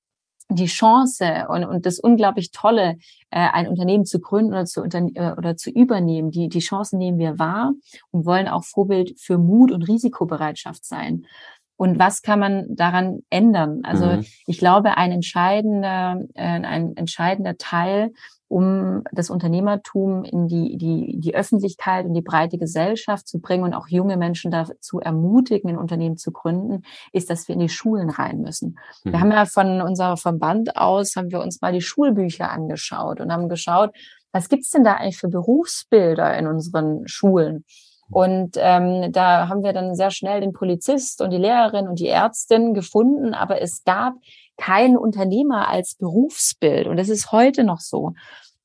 [0.51, 2.97] die Chance und, und das unglaublich Tolle,
[3.31, 6.31] äh, ein Unternehmen zu gründen oder zu, unter, äh, oder zu übernehmen.
[6.31, 7.73] Die, die Chancen nehmen wir wahr
[8.11, 11.27] und wollen auch Vorbild für Mut und Risikobereitschaft sein.
[11.77, 13.83] Und was kann man daran ändern?
[13.85, 14.27] Also mhm.
[14.47, 18.13] ich glaube, ein entscheidender, äh, ein entscheidender Teil
[18.49, 23.75] um das Unternehmertum in die, die, die Öffentlichkeit und die breite Gesellschaft zu bringen und
[23.75, 26.83] auch junge Menschen dazu ermutigen, ein Unternehmen zu gründen,
[27.13, 28.79] ist, dass wir in die Schulen rein müssen.
[29.05, 29.13] Mhm.
[29.13, 33.31] Wir haben ja von unserer Verband aus, haben wir uns mal die Schulbücher angeschaut und
[33.31, 33.91] haben geschaut,
[34.33, 37.65] was gibt's denn da eigentlich für Berufsbilder in unseren Schulen?
[38.11, 42.09] Und ähm, da haben wir dann sehr schnell den Polizist und die Lehrerin und die
[42.09, 44.15] Ärztin gefunden, aber es gab
[44.59, 46.87] kein Unternehmer als Berufsbild.
[46.87, 48.12] Und das ist heute noch so.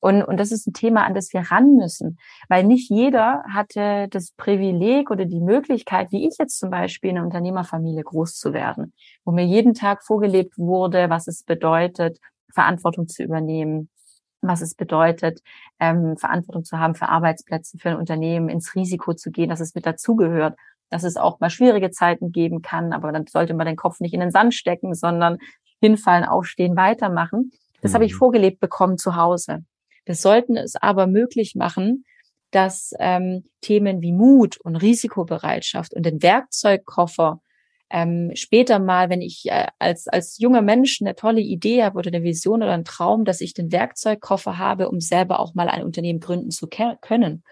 [0.00, 2.18] Und, und das ist ein Thema, an das wir ran müssen,
[2.50, 7.16] weil nicht jeder hatte das Privileg oder die Möglichkeit, wie ich jetzt zum Beispiel in
[7.16, 8.92] einer Unternehmerfamilie groß zu werden,
[9.24, 12.18] wo mir jeden Tag vorgelebt wurde, was es bedeutet,
[12.52, 13.88] Verantwortung zu übernehmen,
[14.42, 15.40] was es bedeutet,
[15.80, 19.74] ähm, Verantwortung zu haben für Arbeitsplätze, für ein Unternehmen, ins Risiko zu gehen, dass es
[19.74, 20.54] mit dazugehört,
[20.90, 24.12] dass es auch mal schwierige Zeiten geben kann, aber dann sollte man den Kopf nicht
[24.12, 25.38] in den Sand stecken, sondern
[25.80, 27.52] hinfallen, aufstehen, weitermachen.
[27.82, 27.94] Das mhm.
[27.94, 28.18] habe ich mhm.
[28.18, 29.64] vorgelebt bekommen zu Hause.
[30.04, 32.04] Wir sollten es aber möglich machen,
[32.50, 37.40] dass ähm, Themen wie Mut und Risikobereitschaft und den Werkzeugkoffer
[37.90, 42.08] ähm, später mal, wenn ich äh, als, als junger Mensch eine tolle Idee habe oder
[42.08, 45.84] eine Vision oder einen Traum, dass ich den Werkzeugkoffer habe, um selber auch mal ein
[45.84, 47.44] Unternehmen gründen zu können.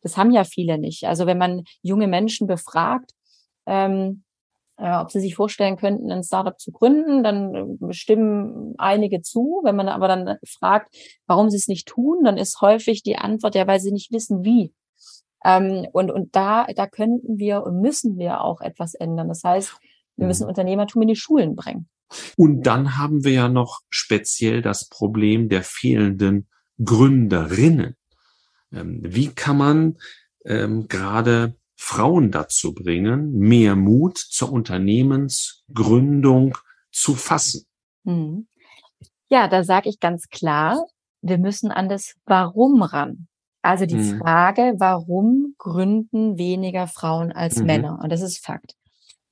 [0.00, 1.04] Das haben ja viele nicht.
[1.04, 3.12] Also wenn man junge Menschen befragt,
[3.66, 4.24] ähm,
[4.80, 9.60] äh, ob sie sich vorstellen könnten, ein Startup zu gründen, dann äh, stimmen einige zu.
[9.62, 10.94] Wenn man aber dann fragt,
[11.26, 14.44] warum sie es nicht tun, dann ist häufig die Antwort, ja, weil sie nicht wissen,
[14.44, 14.72] wie.
[15.44, 19.28] Ähm, und, und da, da könnten wir und müssen wir auch etwas ändern.
[19.28, 19.72] Das heißt,
[20.16, 20.50] wir müssen mhm.
[20.50, 21.88] Unternehmertum in die Schulen bringen.
[22.36, 26.48] Und dann haben wir ja noch speziell das Problem der fehlenden
[26.82, 27.96] Gründerinnen.
[28.72, 29.98] Ähm, wie kann man
[30.44, 36.58] ähm, gerade Frauen dazu bringen, mehr Mut zur Unternehmensgründung
[36.92, 37.64] zu fassen?
[38.04, 38.46] Hm.
[39.30, 40.84] Ja, da sage ich ganz klar,
[41.22, 43.28] wir müssen an das Warum ran.
[43.62, 44.18] Also die mhm.
[44.18, 47.66] Frage, warum gründen weniger Frauen als mhm.
[47.66, 47.98] Männer?
[48.02, 48.74] Und das ist Fakt.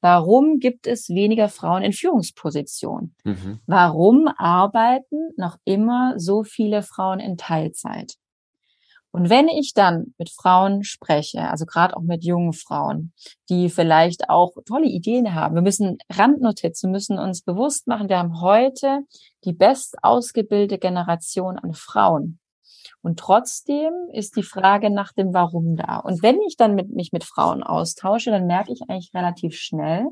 [0.01, 3.15] Warum gibt es weniger Frauen in Führungspositionen?
[3.25, 3.61] Mhm.
[3.67, 8.15] Warum arbeiten noch immer so viele Frauen in Teilzeit?
[9.19, 13.13] Und wenn ich dann mit Frauen spreche, also gerade auch mit jungen Frauen,
[13.49, 18.41] die vielleicht auch tolle Ideen haben, wir müssen Randnotizen, müssen uns bewusst machen, wir haben
[18.41, 19.01] heute
[19.43, 22.39] die best ausgebildete Generation an Frauen.
[23.03, 25.99] Und trotzdem ist die Frage nach dem Warum da.
[25.99, 30.07] Und wenn ich dann mit, mich mit Frauen austausche, dann merke ich eigentlich relativ schnell,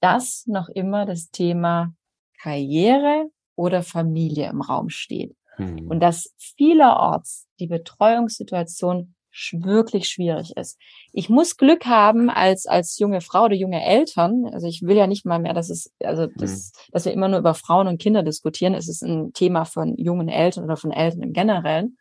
[0.00, 1.92] dass noch immer das Thema
[2.40, 3.24] Karriere
[3.56, 5.34] oder Familie im Raum steht.
[5.58, 5.88] Mhm.
[5.88, 9.14] Und dass vielerorts die Betreuungssituation
[9.52, 10.78] wirklich schwierig ist.
[11.12, 14.46] Ich muss Glück haben als als junge Frau oder junge Eltern.
[14.50, 16.92] Also ich will ja nicht mal mehr, dass es also das, mhm.
[16.92, 18.74] dass wir immer nur über Frauen und Kinder diskutieren.
[18.74, 21.98] Es ist ein Thema von jungen Eltern oder von Eltern im Generellen.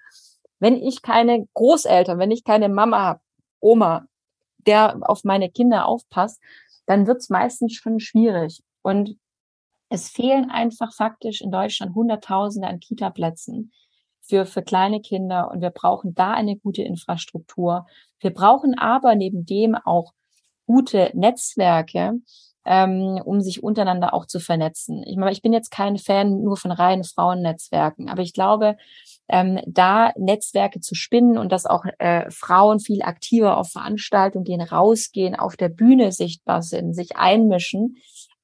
[0.60, 3.20] Wenn ich keine Großeltern, wenn ich keine Mama habe,
[3.60, 4.06] Oma,
[4.66, 6.40] der auf meine Kinder aufpasst,
[6.86, 8.64] dann wird es meistens schon schwierig.
[8.82, 9.18] Und
[9.90, 13.72] es fehlen einfach faktisch in Deutschland Hunderttausende an Kita-Plätzen
[14.22, 17.86] für, für kleine Kinder und wir brauchen da eine gute Infrastruktur.
[18.20, 20.14] Wir brauchen aber neben dem auch
[20.66, 22.14] gute Netzwerke,
[22.66, 25.04] ähm, um sich untereinander auch zu vernetzen.
[25.06, 28.78] Ich meine, ich bin jetzt kein Fan nur von reinen Frauennetzwerken, aber ich glaube,
[29.28, 34.62] ähm, da Netzwerke zu spinnen und dass auch äh, Frauen viel aktiver auf Veranstaltungen gehen,
[34.62, 37.98] rausgehen, auf der Bühne sichtbar sind, sich einmischen,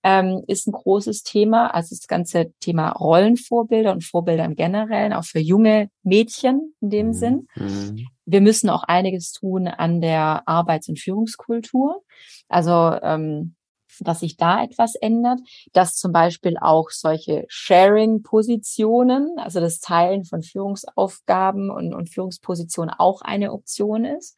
[0.03, 1.67] ähm, ist ein großes Thema.
[1.73, 7.07] Also das ganze Thema Rollenvorbilder und Vorbilder im Generellen, auch für junge Mädchen in dem
[7.07, 7.13] mhm.
[7.13, 7.47] Sinn.
[7.55, 8.07] Mhm.
[8.25, 12.03] Wir müssen auch einiges tun an der Arbeits- und Führungskultur.
[12.47, 13.55] Also ähm,
[13.99, 15.39] dass sich da etwas ändert,
[15.73, 23.21] dass zum Beispiel auch solche Sharing-Positionen, also das Teilen von Führungsaufgaben und, und Führungspositionen auch
[23.21, 24.37] eine Option ist.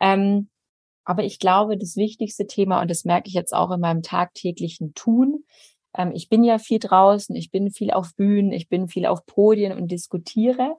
[0.00, 0.48] Ähm,
[1.06, 4.92] aber ich glaube, das wichtigste Thema, und das merke ich jetzt auch in meinem tagtäglichen
[4.94, 5.44] Tun,
[5.96, 9.24] ähm, ich bin ja viel draußen, ich bin viel auf Bühnen, ich bin viel auf
[9.24, 10.76] Podien und diskutiere,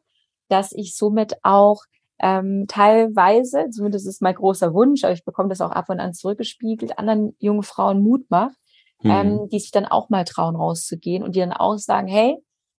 [0.49, 1.81] dass ich somit auch
[2.19, 6.13] ähm, teilweise, zumindest ist mein großer Wunsch, aber ich bekomme das auch ab und an
[6.13, 8.57] zurückgespiegelt, anderen jungen Frauen Mut macht,
[9.01, 9.11] mhm.
[9.11, 12.37] ähm, die sich dann auch mal trauen, rauszugehen und die dann auch sagen, hey,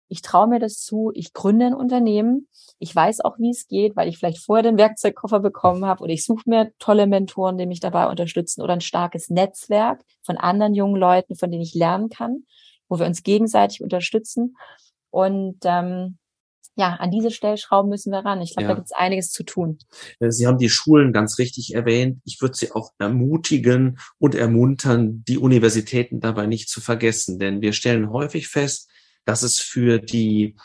[0.09, 3.97] ich traue mir das zu, ich gründe ein Unternehmen, ich weiß auch, wie es geht,
[3.97, 7.67] weil ich vielleicht vorher den Werkzeugkoffer bekommen habe oder ich suche mir tolle Mentoren, die
[7.67, 12.09] mich dabei unterstützen oder ein starkes Netzwerk von anderen jungen Leuten, von denen ich lernen
[12.09, 12.45] kann,
[12.89, 14.57] wo wir uns gegenseitig unterstützen.
[15.11, 16.19] Und ähm,
[16.79, 18.41] ja, an diese Stellschrauben müssen wir ran.
[18.41, 18.69] Ich glaube, ja.
[18.69, 19.79] da gibt es einiges zu tun.
[20.21, 22.21] Äh, sie haben die Schulen ganz richtig erwähnt.
[22.25, 27.41] Ich würde Sie auch ermutigen und ermuntern, die Universitäten dabei nicht zu vergessen.
[27.41, 28.89] Denn wir stellen häufig fest,
[29.29, 30.57] dass es für die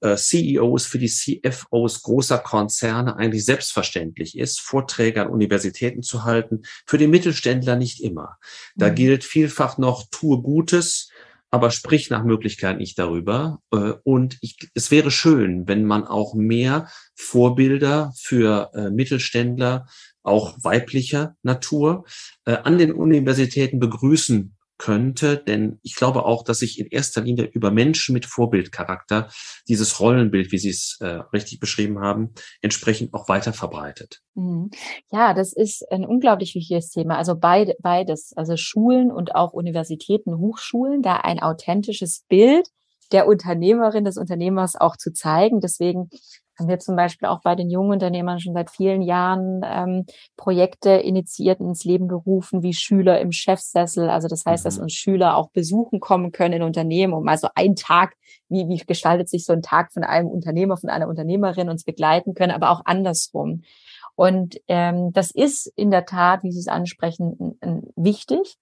[0.00, 6.62] äh, CEOs, für die CFOs großer Konzerne eigentlich selbstverständlich ist, Vorträge an Universitäten zu halten.
[6.84, 8.38] Für den Mittelständler nicht immer.
[8.74, 8.96] Da mhm.
[8.96, 11.10] gilt vielfach noch, tue Gutes,
[11.50, 13.60] aber sprich nach Möglichkeit nicht darüber.
[13.72, 19.86] Äh, und ich, es wäre schön, wenn man auch mehr Vorbilder für äh, Mittelständler,
[20.24, 22.04] auch weiblicher Natur,
[22.44, 27.70] an den Universitäten begrüßen könnte, denn ich glaube auch, dass sich in erster Linie über
[27.70, 29.28] Menschen mit Vorbildcharakter
[29.68, 34.20] dieses Rollenbild, wie Sie es äh, richtig beschrieben haben, entsprechend auch weiter verbreitet.
[34.34, 34.70] Mhm.
[35.10, 37.18] Ja, das ist ein unglaublich wichtiges Thema.
[37.18, 42.68] Also beide, beides, also Schulen und auch Universitäten, Hochschulen, da ein authentisches Bild
[43.12, 45.60] der Unternehmerin, des Unternehmers auch zu zeigen.
[45.60, 46.10] Deswegen
[46.58, 50.90] haben wir zum Beispiel auch bei den jungen Unternehmern schon seit vielen Jahren ähm, Projekte
[50.90, 54.10] initiiert ins Leben gerufen, wie Schüler im Chefsessel.
[54.10, 54.84] Also das heißt, dass mhm.
[54.84, 58.14] uns Schüler auch besuchen kommen können in Unternehmen, um also einen Tag,
[58.48, 62.34] wie, wie gestaltet sich so ein Tag von einem Unternehmer, von einer Unternehmerin uns begleiten
[62.34, 63.62] können, aber auch andersrum.
[64.16, 67.56] Und ähm, das ist in der Tat, wie Sie es ansprechen,
[67.94, 68.58] wichtig,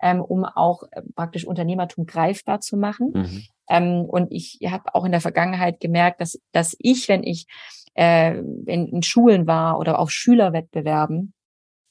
[0.00, 3.10] ähm, um auch äh, praktisch Unternehmertum greifbar zu machen.
[3.12, 3.42] Mhm.
[3.70, 7.46] Ähm, und ich habe auch in der Vergangenheit gemerkt, dass, dass ich, wenn ich
[7.94, 11.32] äh, in, in Schulen war oder auf Schülerwettbewerben,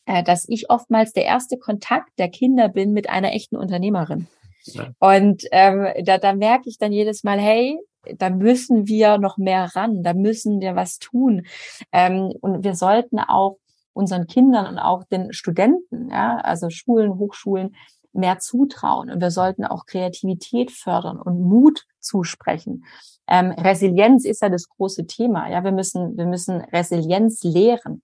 [0.06, 4.28] äh, dass ich oftmals der erste Kontakt der Kinder bin mit einer echten Unternehmerin.
[4.66, 4.90] Ja.
[5.00, 7.80] Und ähm, da, da merke ich dann jedes Mal, hey,
[8.18, 11.46] da müssen wir noch mehr ran, da müssen wir was tun.
[11.92, 13.58] Ähm, und wir sollten auch
[13.94, 17.76] unseren Kindern und auch den Studenten, ja, also Schulen, Hochschulen,
[18.14, 22.86] mehr zutrauen und wir sollten auch Kreativität fördern und Mut zusprechen.
[23.28, 25.50] Ähm, Resilienz ist ja das große Thema.
[25.50, 28.02] Ja, wir müssen, wir müssen Resilienz lehren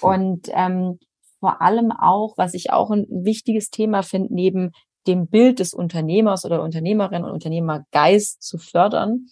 [0.00, 0.98] und ähm,
[1.40, 4.72] vor allem auch, was ich auch ein wichtiges Thema finde, neben
[5.06, 9.26] dem Bild des Unternehmers oder Unternehmerin und Unternehmergeist zu fördern,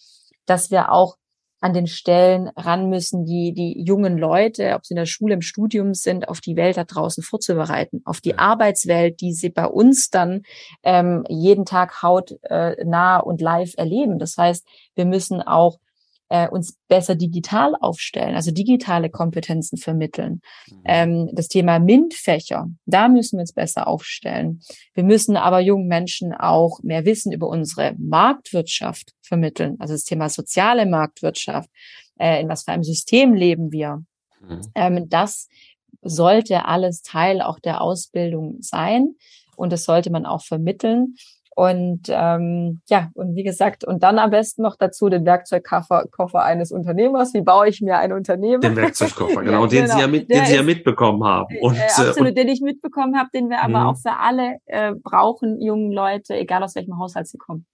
[0.44, 1.16] dass wir auch
[1.60, 5.42] an den Stellen ran müssen, die die jungen Leute, ob sie in der Schule, im
[5.42, 10.10] Studium sind, auf die Welt da draußen vorzubereiten, auf die Arbeitswelt, die sie bei uns
[10.10, 10.42] dann
[10.82, 14.18] ähm, jeden Tag hautnah äh, und live erleben.
[14.18, 15.78] Das heißt, wir müssen auch
[16.30, 20.40] äh, uns besser digital aufstellen, also digitale Kompetenzen vermitteln.
[20.70, 20.82] Mhm.
[20.84, 24.60] Ähm, das Thema MINT-Fächer, da müssen wir uns besser aufstellen.
[24.94, 30.28] Wir müssen aber jungen Menschen auch mehr Wissen über unsere Marktwirtschaft vermitteln, also das Thema
[30.28, 31.68] soziale Marktwirtschaft.
[32.18, 34.04] Äh, in was für einem System leben wir?
[34.40, 34.60] Mhm.
[34.76, 35.48] Ähm, das
[36.00, 39.16] sollte alles Teil auch der Ausbildung sein
[39.56, 41.16] und das sollte man auch vermitteln.
[41.60, 46.42] Und ähm, ja, und wie gesagt, und dann am besten noch dazu den Werkzeugkoffer Koffer
[46.42, 47.34] eines Unternehmers.
[47.34, 48.62] Wie baue ich mir ein Unternehmen?
[48.62, 49.94] Den Werkzeugkoffer, genau, ja, den genau.
[49.94, 51.54] Sie ja mit, den Sie ja mitbekommen haben.
[51.60, 53.90] Und, äh, absolut, und, den ich mitbekommen habe, den wir aber mh.
[53.90, 57.66] auch für alle äh, brauchen, jungen Leute, egal aus welchem Haushalt sie kommen.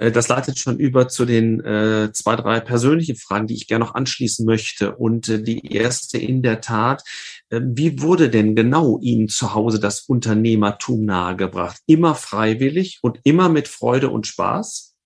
[0.00, 3.84] Äh, das leitet schon über zu den äh, zwei, drei persönlichen Fragen, die ich gerne
[3.84, 4.96] noch anschließen möchte.
[4.96, 7.04] Und äh, die erste in der Tat,
[7.50, 11.80] äh, wie wurde denn genau Ihnen zu Hause das Unternehmertum nahegebracht?
[11.86, 14.96] Immer freiwillig und immer mit Freude und Spaß?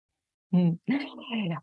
[0.53, 0.78] Hm.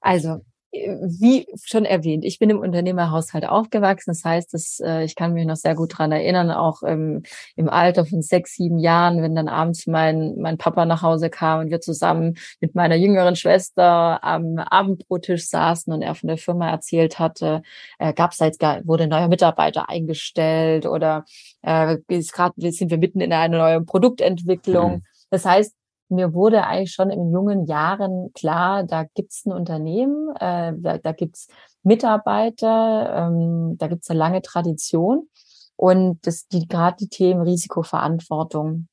[0.01, 0.41] Also
[0.71, 4.11] wie schon erwähnt, ich bin im Unternehmerhaushalt aufgewachsen.
[4.11, 7.23] Das heißt, dass, äh, ich kann mich noch sehr gut dran erinnern, auch ähm,
[7.57, 11.59] im Alter von sechs, sieben Jahren, wenn dann abends mein, mein Papa nach Hause kam
[11.59, 16.69] und wir zusammen mit meiner jüngeren Schwester am Abendbrottisch saßen und er von der Firma
[16.69, 17.63] erzählt hatte,
[17.99, 21.25] äh, gab es da jetzt gar, wurde ein neuer Mitarbeiter eingestellt oder
[21.63, 21.97] äh,
[22.31, 24.95] grad, sind wir mitten in einer neuen Produktentwicklung.
[24.95, 25.03] Mhm.
[25.29, 25.75] Das heißt,
[26.11, 31.11] mir wurde eigentlich schon in jungen Jahren klar, da gibt's ein Unternehmen, äh, da, da
[31.11, 31.47] gibt's
[31.83, 35.27] Mitarbeiter, ähm, da gibt's eine lange Tradition
[35.75, 38.87] und das, die gerade die Themen Risikoverantwortung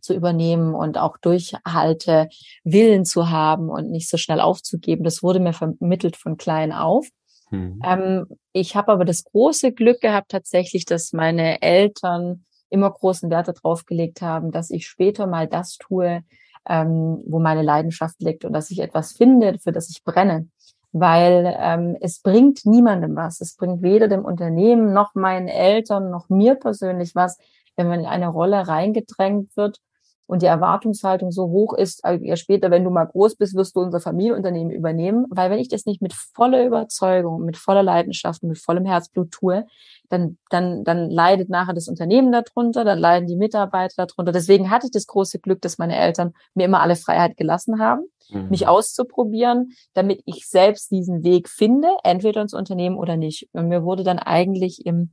[0.00, 2.28] zu übernehmen und auch Durchhalte,
[2.62, 5.04] Willen zu haben und nicht so schnell aufzugeben.
[5.04, 7.08] Das wurde mir vermittelt von klein auf.
[7.50, 7.80] Mhm.
[7.84, 13.48] Ähm, ich habe aber das große Glück gehabt tatsächlich, dass meine Eltern immer großen Wert
[13.48, 16.22] darauf gelegt haben, dass ich später mal das tue,
[16.68, 20.48] ähm, wo meine Leidenschaft liegt und dass ich etwas finde, für das ich brenne.
[20.92, 23.40] Weil ähm, es bringt niemandem was.
[23.40, 27.38] Es bringt weder dem Unternehmen noch meinen Eltern noch mir persönlich was,
[27.76, 29.80] wenn man in eine Rolle reingedrängt wird,
[30.26, 33.76] und die Erwartungshaltung so hoch ist, äh, ja später, wenn du mal groß bist, wirst
[33.76, 35.26] du unser Familienunternehmen übernehmen.
[35.30, 39.66] Weil wenn ich das nicht mit voller Überzeugung, mit voller Leidenschaft, mit vollem Herzblut tue,
[40.08, 44.32] dann, dann, dann leidet nachher das Unternehmen darunter, dann leiden die Mitarbeiter darunter.
[44.32, 48.02] Deswegen hatte ich das große Glück, dass meine Eltern mir immer alle Freiheit gelassen haben,
[48.30, 48.48] mhm.
[48.48, 53.48] mich auszuprobieren, damit ich selbst diesen Weg finde, entweder ins Unternehmen oder nicht.
[53.52, 55.12] Und mir wurde dann eigentlich im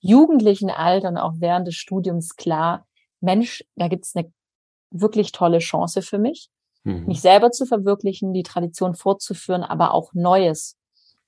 [0.00, 2.86] jugendlichen Alter und auch während des Studiums klar,
[3.20, 4.30] Mensch, da gibt's eine
[5.00, 6.48] wirklich tolle Chance für mich,
[6.84, 7.06] mhm.
[7.06, 10.76] mich selber zu verwirklichen, die Tradition fortzuführen, aber auch Neues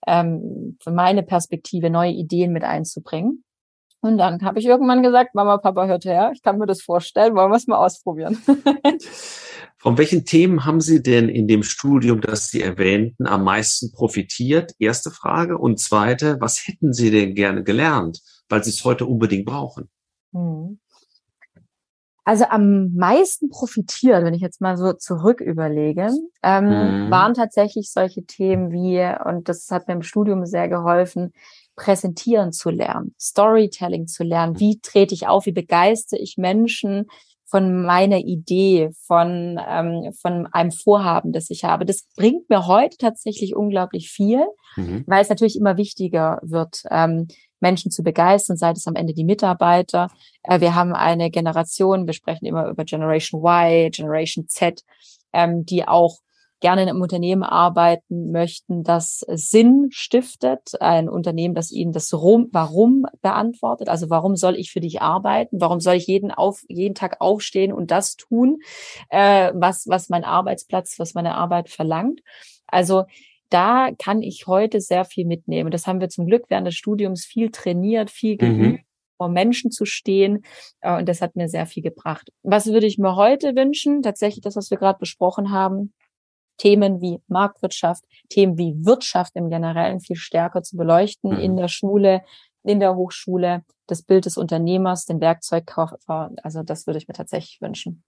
[0.07, 3.45] ähm, für meine Perspektive, neue Ideen mit einzubringen.
[4.01, 7.35] Und dann habe ich irgendwann gesagt, Mama, Papa, hört her, ich kann mir das vorstellen,
[7.35, 8.39] wollen wir es mal ausprobieren.
[9.77, 14.73] Von welchen Themen haben Sie denn in dem Studium, das Sie erwähnten, am meisten profitiert?
[14.79, 15.59] Erste Frage.
[15.59, 19.89] Und zweite, was hätten Sie denn gerne gelernt, weil Sie es heute unbedingt brauchen?
[20.33, 20.79] Hm.
[22.29, 26.11] Also am meisten profitiert, wenn ich jetzt mal so zurück überlege,
[26.43, 27.11] ähm, mhm.
[27.11, 31.33] waren tatsächlich solche Themen wie, und das hat mir im Studium sehr geholfen,
[31.74, 34.61] präsentieren zu lernen, Storytelling zu lernen.
[34.61, 35.47] Wie trete ich auf?
[35.47, 37.07] Wie begeistere ich Menschen
[37.47, 41.87] von meiner Idee, von, ähm, von einem Vorhaben, das ich habe?
[41.87, 44.45] Das bringt mir heute tatsächlich unglaublich viel,
[44.76, 45.03] mhm.
[45.07, 46.83] weil es natürlich immer wichtiger wird.
[46.91, 47.29] Ähm,
[47.61, 50.09] Menschen zu begeistern, sei es am Ende die Mitarbeiter.
[50.42, 54.84] Äh, wir haben eine Generation, wir sprechen immer über Generation Y, Generation Z,
[55.32, 56.18] ähm, die auch
[56.61, 63.88] gerne einem Unternehmen arbeiten möchten, das Sinn stiftet, ein Unternehmen, das ihnen das Warum beantwortet.
[63.88, 65.61] Also warum soll ich für dich arbeiten?
[65.61, 68.59] Warum soll ich jeden auf jeden Tag aufstehen und das tun,
[69.11, 72.20] äh, was was mein Arbeitsplatz, was meine Arbeit verlangt?
[72.66, 73.04] Also
[73.51, 75.70] da kann ich heute sehr viel mitnehmen.
[75.70, 78.38] Das haben wir zum Glück während des Studiums viel trainiert, viel mhm.
[78.38, 78.72] geübt.
[78.72, 78.78] Mhm
[79.18, 80.44] vor Menschen zu stehen.
[80.80, 82.30] Äh, und das hat mir sehr viel gebracht.
[82.42, 84.01] Was würde ich mir heute wünschen?
[84.01, 85.92] Tatsächlich das, was wir gerade besprochen haben.
[86.57, 91.38] Themen wie Marktwirtschaft, Themen wie Wirtschaft im Generellen viel stärker zu beleuchten mhm.
[91.38, 92.22] in der Schule,
[92.64, 96.32] in der Hochschule, das Bild des Unternehmers, den Werkzeugkoffer.
[96.42, 98.03] Also das würde ich mir tatsächlich wünschen.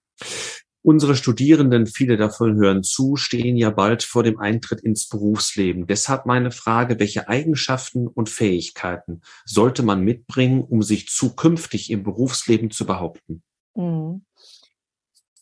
[0.82, 5.86] Unsere Studierenden, viele davon hören zu, stehen ja bald vor dem Eintritt ins Berufsleben.
[5.86, 12.70] Deshalb meine Frage, welche Eigenschaften und Fähigkeiten sollte man mitbringen, um sich zukünftig im Berufsleben
[12.70, 13.42] zu behaupten?
[13.74, 14.24] Mhm.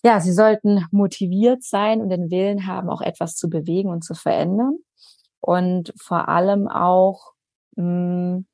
[0.02, 4.14] Ja, sie sollten motiviert sein und den Willen haben, auch etwas zu bewegen und zu
[4.14, 4.78] verändern.
[5.40, 7.32] Und vor allem auch,
[7.76, 8.46] mh, hm,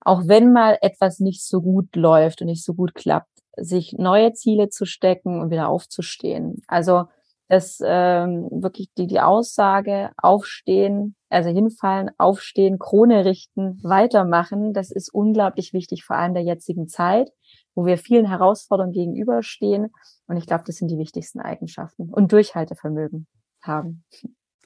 [0.00, 4.32] auch wenn mal etwas nicht so gut läuft und nicht so gut klappt, sich neue
[4.32, 6.62] Ziele zu stecken und wieder aufzustehen.
[6.66, 7.04] Also
[7.48, 15.12] das ähm, wirklich die, die Aussage, aufstehen, also hinfallen, aufstehen, Krone richten, weitermachen, das ist
[15.12, 17.30] unglaublich wichtig, vor allem der jetzigen Zeit,
[17.74, 19.88] wo wir vielen Herausforderungen gegenüberstehen.
[20.26, 23.26] Und ich glaube, das sind die wichtigsten Eigenschaften und Durchhaltevermögen
[23.62, 24.04] haben.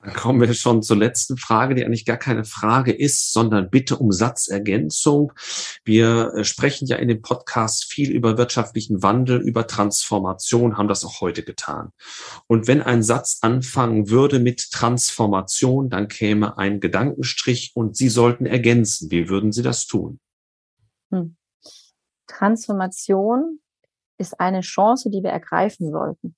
[0.03, 3.97] Dann kommen wir schon zur letzten Frage, die eigentlich gar keine Frage ist, sondern bitte
[3.97, 5.33] um Satzergänzung.
[5.85, 11.05] Wir äh, sprechen ja in dem Podcast viel über wirtschaftlichen Wandel, über Transformation, haben das
[11.05, 11.93] auch heute getan.
[12.49, 18.45] Und wenn ein Satz anfangen würde mit Transformation, dann käme ein Gedankenstrich und Sie sollten
[18.45, 19.13] ergänzen.
[19.13, 20.19] Wie würden Sie das tun?
[21.13, 21.37] Hm.
[22.27, 23.61] Transformation
[24.19, 26.35] ist eine Chance, die wir ergreifen sollten.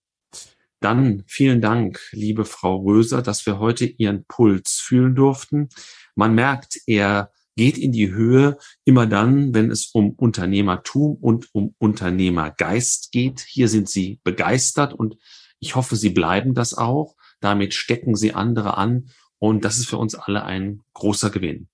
[0.85, 5.71] Dann vielen Dank, liebe Frau Röser, dass wir heute Ihren Puls fühlen durften.
[6.15, 11.75] Man merkt, er geht in die Höhe immer dann, wenn es um Unternehmertum und um
[11.79, 13.41] Unternehmergeist geht.
[13.41, 15.17] Hier sind Sie begeistert und
[15.59, 17.17] ich hoffe, Sie bleiben das auch.
[17.41, 19.09] Damit stecken Sie andere an
[19.39, 21.69] und das ist für uns alle ein großer Gewinn.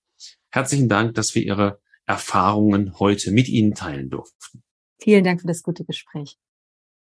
[0.51, 4.63] Herzlichen Dank, dass wir Ihre Erfahrungen heute mit Ihnen teilen durften.
[4.99, 6.37] Vielen Dank für das gute Gespräch.